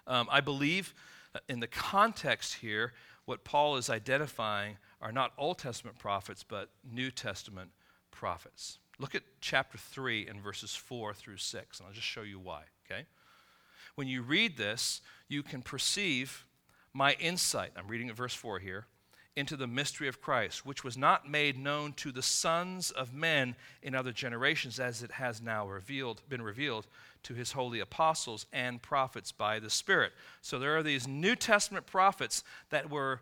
[0.07, 0.93] um, I believe
[1.49, 2.93] in the context here,
[3.25, 7.71] what Paul is identifying are not Old Testament prophets, but New Testament
[8.11, 8.79] prophets.
[8.99, 12.63] Look at chapter 3 and verses 4 through 6, and I'll just show you why,
[12.85, 13.05] okay?
[13.95, 16.45] When you read this, you can perceive
[16.93, 17.71] my insight.
[17.77, 18.85] I'm reading at verse 4 here
[19.35, 23.55] into the mystery of Christ, which was not made known to the sons of men
[23.81, 26.87] in other generations, as it has now revealed, been revealed
[27.23, 30.13] to his holy apostles and prophets by the Spirit.
[30.41, 33.19] So there are these New Testament prophets that were,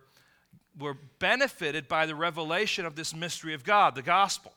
[0.79, 4.53] were benefited by the revelation of this mystery of God, the gospel.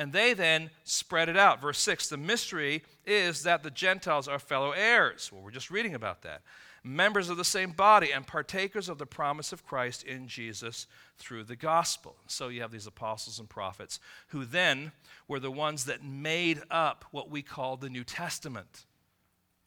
[0.00, 1.60] And they then spread it out.
[1.60, 5.30] Verse 6 the mystery is that the Gentiles are fellow heirs.
[5.30, 6.40] Well, we're just reading about that.
[6.82, 10.86] Members of the same body and partakers of the promise of Christ in Jesus
[11.18, 12.16] through the gospel.
[12.28, 14.92] So you have these apostles and prophets who then
[15.28, 18.86] were the ones that made up what we call the New Testament.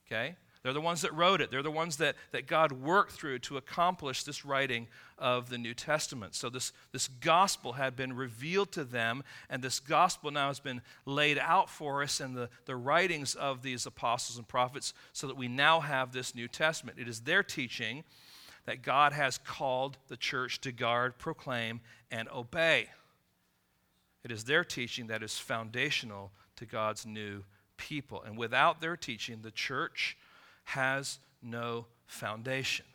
[0.07, 0.35] Okay?
[0.63, 1.51] They're the ones that wrote it.
[1.51, 4.87] They're the ones that, that God worked through to accomplish this writing
[5.19, 6.35] of the New Testament.
[6.35, 10.81] So, this, this gospel had been revealed to them, and this gospel now has been
[11.05, 15.35] laid out for us in the, the writings of these apostles and prophets, so that
[15.35, 16.97] we now have this New Testament.
[16.97, 18.05] It is their teaching
[18.65, 22.87] that God has called the church to guard, proclaim, and obey.
[24.23, 27.43] It is their teaching that is foundational to God's new
[27.75, 28.23] people.
[28.25, 30.15] And without their teaching, the church
[30.63, 32.85] has no foundation.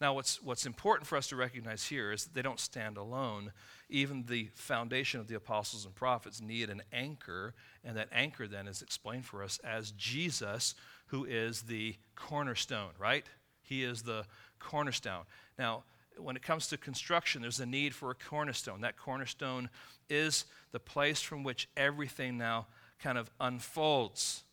[0.00, 3.52] Now, what's, what's important for us to recognize here is that they don't stand alone.
[3.90, 7.54] Even the foundation of the apostles and prophets need an anchor,
[7.84, 10.74] and that anchor then is explained for us as Jesus,
[11.08, 13.26] who is the cornerstone, right?
[13.62, 14.24] He is the
[14.58, 15.24] cornerstone.
[15.58, 15.84] Now,
[16.16, 18.80] when it comes to construction, there's a need for a cornerstone.
[18.80, 19.68] That cornerstone
[20.08, 22.68] is the place from which everything now
[23.00, 24.44] kind of unfolds.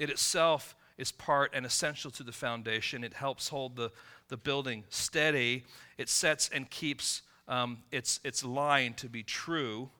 [0.00, 3.04] It itself is part and essential to the foundation.
[3.04, 3.92] It helps hold the,
[4.28, 5.64] the building steady.
[5.98, 9.90] It sets and keeps um, its, its line to be true.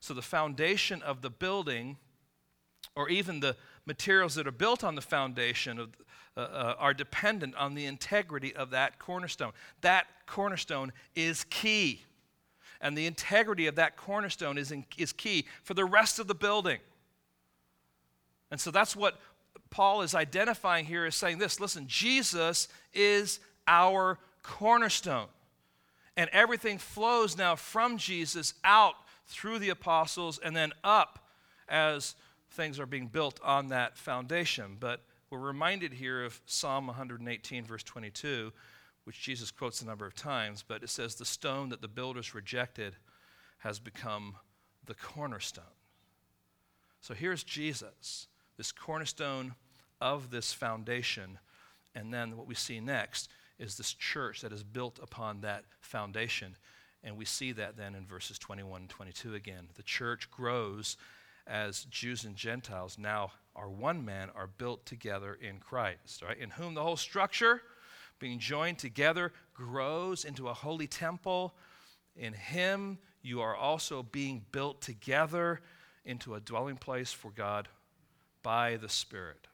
[0.00, 1.96] So the foundation of the building,
[2.96, 5.90] or even the materials that are built on the foundation of,
[6.36, 9.52] uh, uh, are dependent on the integrity of that cornerstone.
[9.82, 12.02] That cornerstone is key.
[12.80, 16.34] And the integrity of that cornerstone is, in, is key for the rest of the
[16.34, 16.80] building.
[18.50, 19.18] And so that's what
[19.74, 25.26] Paul is identifying here is saying this listen, Jesus is our cornerstone.
[26.16, 28.94] And everything flows now from Jesus out
[29.26, 31.26] through the apostles and then up
[31.68, 32.14] as
[32.52, 34.76] things are being built on that foundation.
[34.78, 38.52] But we're reminded here of Psalm 118, verse 22,
[39.02, 42.32] which Jesus quotes a number of times, but it says, The stone that the builders
[42.32, 42.94] rejected
[43.58, 44.36] has become
[44.86, 45.64] the cornerstone.
[47.00, 49.56] So here's Jesus, this cornerstone
[50.04, 51.38] of this foundation.
[51.94, 56.56] And then what we see next is this church that is built upon that foundation.
[57.02, 59.68] And we see that then in verses 21 and 22 again.
[59.76, 60.98] The church grows
[61.46, 66.38] as Jews and Gentiles now are one man, are built together in Christ, right?
[66.38, 67.62] In whom the whole structure,
[68.18, 71.54] being joined together, grows into a holy temple.
[72.14, 75.60] In him you are also being built together
[76.04, 77.68] into a dwelling place for God
[78.42, 79.46] by the Spirit.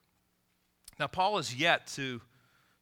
[1.01, 2.21] Now, Paul is yet to,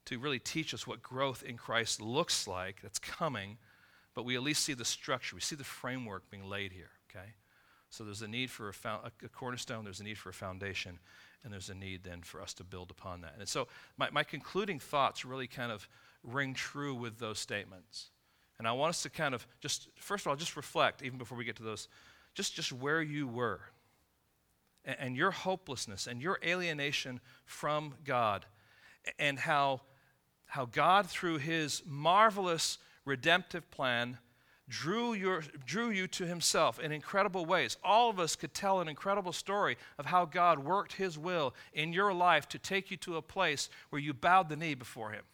[0.07, 2.83] to really teach us what growth in Christ looks like.
[2.83, 3.59] That's coming,
[4.12, 5.37] but we at least see the structure.
[5.37, 7.29] We see the framework being laid here, okay?
[7.91, 10.99] So there's a need for a, fo- a cornerstone, there's a need for a foundation,
[11.45, 13.37] and there's a need then for us to build upon that.
[13.39, 15.89] And so my, my concluding thoughts really kind of
[16.25, 18.09] ring true with those statements.
[18.59, 21.39] And I want us to kind of just, first of all, just reflect, even before
[21.39, 21.87] we get to those,
[22.35, 23.61] just, just where you were
[24.85, 28.47] and your hopelessness and your alienation from God,
[29.18, 29.83] and how,
[30.47, 34.18] how God, through his marvelous redemptive plan,
[34.68, 37.76] drew, your, drew you to himself in incredible ways.
[37.83, 41.93] All of us could tell an incredible story of how God worked his will in
[41.93, 45.24] your life to take you to a place where you bowed the knee before him.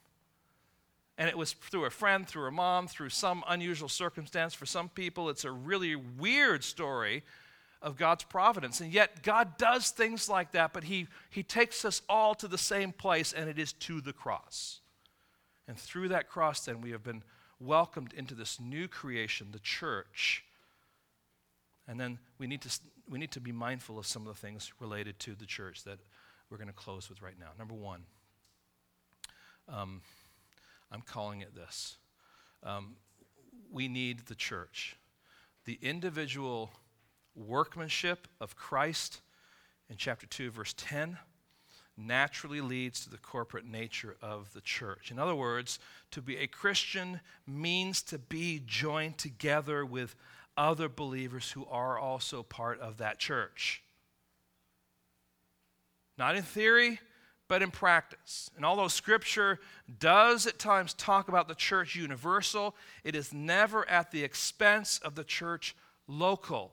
[1.17, 4.53] And it was through a friend, through a mom, through some unusual circumstance.
[4.53, 7.23] For some people, it's a really weird story
[7.85, 8.81] of God's providence.
[8.81, 12.59] And yet, God does things like that, but He, he takes us all to the
[12.59, 14.81] same place, and it is to the cross.
[15.69, 17.23] And through that cross, then, we have been
[17.61, 20.45] welcomed into this new creation, the church.
[21.87, 24.73] And then we need to, we need to be mindful of some of the things
[24.81, 25.99] related to the church that
[26.49, 27.51] we're going to close with right now.
[27.59, 28.01] Number one,
[29.69, 30.01] um,
[30.91, 31.99] I'm calling it this.
[32.63, 32.97] Um,
[33.71, 34.97] we need the church.
[35.67, 36.71] The individual
[37.35, 39.21] workmanship of Christ
[39.89, 41.19] in chapter 2, verse 10,
[41.97, 45.11] naturally leads to the corporate nature of the church.
[45.11, 45.79] In other words,
[46.11, 50.17] to be a Christian means to be joined together with
[50.57, 53.83] other believers who are also part of that church.
[56.17, 57.01] Not in theory,
[57.49, 58.51] but in practice.
[58.57, 59.61] And although Scripture
[59.99, 65.15] does at times talk about the church universal, it is never at the expense of
[65.15, 65.77] the church
[66.07, 66.73] local.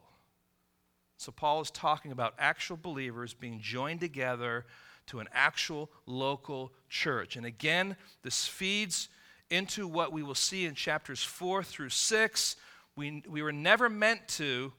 [1.21, 4.65] So, Paul is talking about actual believers being joined together
[5.05, 7.35] to an actual local church.
[7.35, 9.07] And again, this feeds
[9.51, 12.55] into what we will see in chapters 4 through 6.
[12.95, 14.73] We, we were never meant to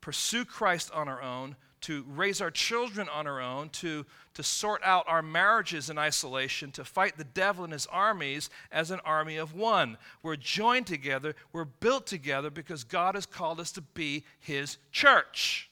[0.00, 4.82] pursue Christ on our own, to raise our children on our own, to, to sort
[4.84, 9.38] out our marriages in isolation, to fight the devil and his armies as an army
[9.38, 9.98] of one.
[10.22, 15.66] We're joined together, we're built together because God has called us to be his church.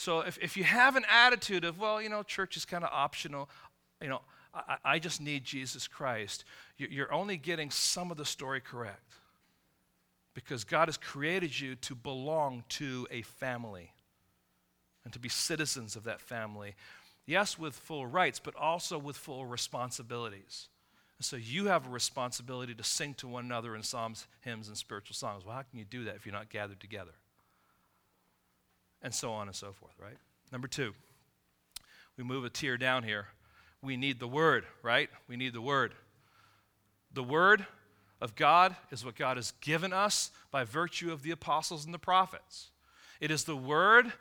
[0.00, 2.90] So if, if you have an attitude of, well, you know, church is kind of
[2.90, 3.50] optional,
[4.00, 4.22] you know,
[4.54, 6.46] I, I, just need Jesus Christ,
[6.78, 9.12] you're only getting some of the story correct.
[10.32, 13.92] Because God has created you to belong to a family
[15.04, 16.76] and to be citizens of that family.
[17.26, 20.68] Yes, with full rights, but also with full responsibilities.
[21.18, 24.78] And so you have a responsibility to sing to one another in psalms, hymns, and
[24.78, 25.44] spiritual songs.
[25.44, 27.12] Well, how can you do that if you're not gathered together?
[29.02, 30.18] And so on and so forth, right?
[30.52, 30.92] Number two,
[32.16, 33.28] we move a tier down here.
[33.82, 35.08] We need the Word, right?
[35.26, 35.94] We need the Word.
[37.12, 37.66] The Word
[38.20, 41.98] of God is what God has given us by virtue of the apostles and the
[41.98, 42.70] prophets.
[43.20, 44.12] It is the Word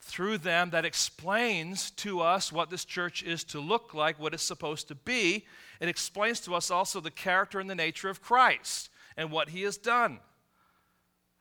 [0.00, 4.44] through them that explains to us what this church is to look like, what it's
[4.44, 5.44] supposed to be.
[5.80, 9.62] It explains to us also the character and the nature of Christ and what he
[9.62, 10.20] has done.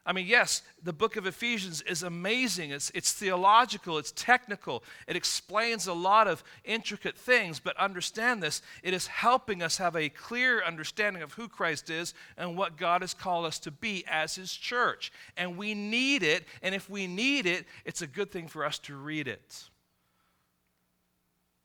[0.08, 2.72] I mean, yes, the book of Ephesians is amazing.
[2.72, 8.62] It's, it's theological, it's technical, it explains a lot of intricate things, but understand this
[8.84, 13.01] it is helping us have a clear understanding of who Christ is and what God
[13.01, 15.12] has called us to be as His church.
[15.36, 18.80] And we need it, and if we need it, it's a good thing for us
[18.80, 19.62] to read it.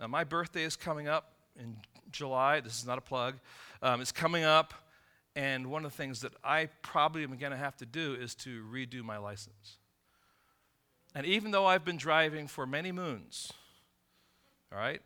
[0.01, 1.77] Now, my birthday is coming up in
[2.11, 2.59] July.
[2.59, 3.37] This is not a plug.
[3.83, 4.75] Um, it's coming up.
[5.35, 8.35] And one of the things that I probably am going to have to do is
[8.37, 9.79] to redo my license.
[11.15, 13.53] And even though I've been driving for many moons,
[14.71, 15.01] all right,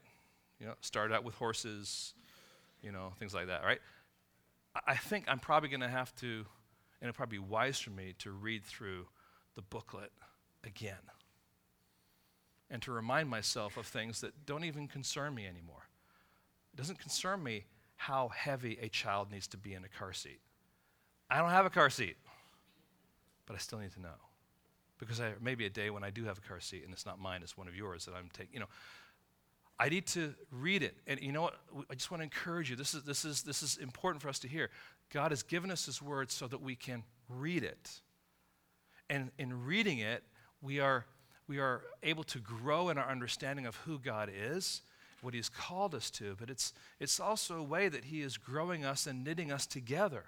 [0.60, 2.14] you know, started out with horses,
[2.82, 3.80] you know, things like that, right?
[4.86, 6.26] I think I'm probably going to have to,
[7.00, 9.06] and it'll probably be wise for me to read through
[9.54, 10.12] the booklet
[10.64, 10.94] again
[12.70, 15.88] and to remind myself of things that don't even concern me anymore.
[16.72, 17.64] It doesn't concern me
[17.96, 20.40] how heavy a child needs to be in a car seat.
[21.28, 22.16] I don't have a car seat,
[23.46, 24.14] but I still need to know.
[24.98, 27.18] Because I, maybe a day when I do have a car seat and it's not
[27.18, 28.68] mine, it's one of yours that I'm taking, you know,
[29.78, 30.96] I need to read it.
[31.06, 31.54] And you know what?
[31.90, 32.76] I just want to encourage you.
[32.76, 34.70] This is, this is, this is important for us to hear.
[35.12, 38.00] God has given us His Word so that we can read it.
[39.10, 40.22] And in reading it,
[40.62, 41.04] we are,
[41.46, 44.80] we are able to grow in our understanding of who God is
[45.22, 48.84] what He's called us to, but it's, it's also a way that He is growing
[48.84, 50.24] us and knitting us together.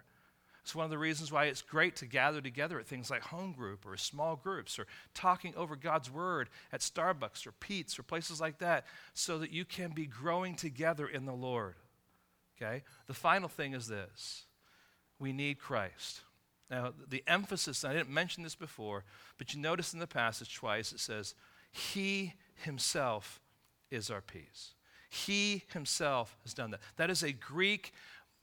[0.69, 3.53] It's one of the reasons why it's great to gather together at things like home
[3.53, 8.39] group or small groups or talking over God's Word at Starbucks or Peet's or places
[8.39, 8.85] like that
[9.15, 11.77] so that you can be growing together in the Lord.
[12.61, 12.83] Okay?
[13.07, 14.45] The final thing is this
[15.19, 16.21] we need Christ.
[16.71, 19.05] Now, the emphasis, I didn't mention this before,
[19.39, 21.35] but you notice in the passage twice it says,
[21.73, 23.41] He Himself
[23.91, 24.75] is our peace.
[25.09, 26.81] He himself has done that.
[26.97, 27.93] That is a Greek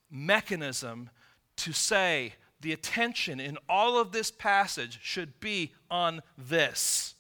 [0.10, 1.10] mechanism
[1.58, 7.16] to say the attention in all of this passage should be on this.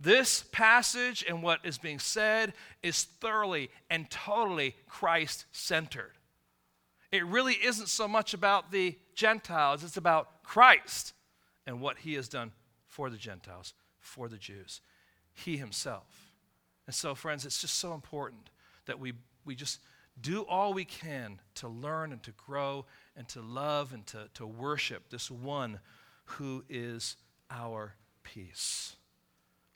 [0.00, 2.52] This passage and what is being said
[2.82, 6.12] is thoroughly and totally Christ centered.
[7.10, 11.14] It really isn't so much about the Gentiles, it's about Christ
[11.66, 12.52] and what he has done
[12.86, 14.80] for the Gentiles, for the Jews.
[15.32, 16.27] He himself.
[16.88, 18.48] And so, friends, it's just so important
[18.86, 19.12] that we,
[19.44, 19.78] we just
[20.18, 24.46] do all we can to learn and to grow and to love and to, to
[24.46, 25.80] worship this one
[26.24, 27.16] who is
[27.50, 28.96] our peace.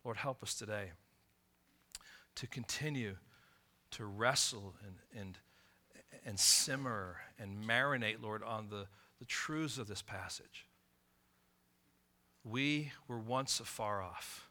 [0.05, 0.93] Lord, help us today
[2.37, 3.17] to continue
[3.91, 5.39] to wrestle and, and,
[6.25, 8.87] and simmer and marinate, Lord, on the,
[9.19, 10.67] the truths of this passage.
[12.43, 14.49] We were once afar off,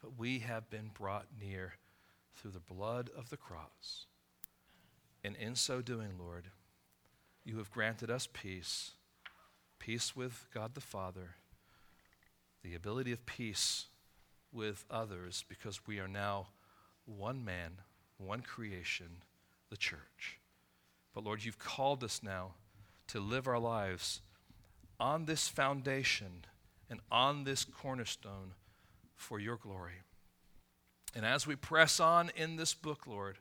[0.00, 1.74] but we have been brought near
[2.42, 4.06] through the blood of the cross.
[5.22, 6.48] And in so doing, Lord,
[7.44, 8.92] you have granted us peace
[9.78, 11.34] peace with God the Father,
[12.62, 13.86] the ability of peace
[14.52, 16.46] with others, because we are now
[17.04, 17.72] one man,
[18.16, 19.08] one creation,
[19.70, 20.38] the church.
[21.12, 22.52] But Lord, you've called us now
[23.08, 24.20] to live our lives
[25.00, 26.44] on this foundation
[26.88, 28.52] and on this cornerstone
[29.16, 30.02] for your glory.
[31.14, 33.38] And as we press on in this book, Lord,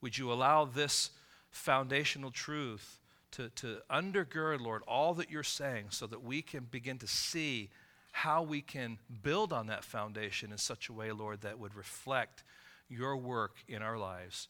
[0.00, 1.10] would you allow this
[1.50, 3.00] foundational truth
[3.32, 7.70] to, to undergird, Lord, all that you're saying so that we can begin to see
[8.12, 12.44] how we can build on that foundation in such a way, Lord, that would reflect
[12.88, 14.48] your work in our lives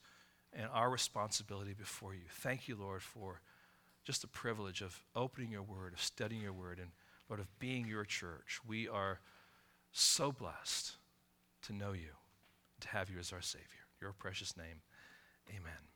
[0.53, 2.21] and our responsibility before you.
[2.29, 3.41] Thank you, Lord, for
[4.03, 6.77] just the privilege of opening your word, of studying your word.
[6.79, 6.89] And
[7.29, 8.59] Lord, of being your church.
[8.67, 9.19] We are
[9.91, 10.93] so blessed
[11.63, 12.11] to know you,
[12.81, 13.85] to have you as our Savior.
[14.01, 14.81] Your precious name,
[15.49, 15.94] amen.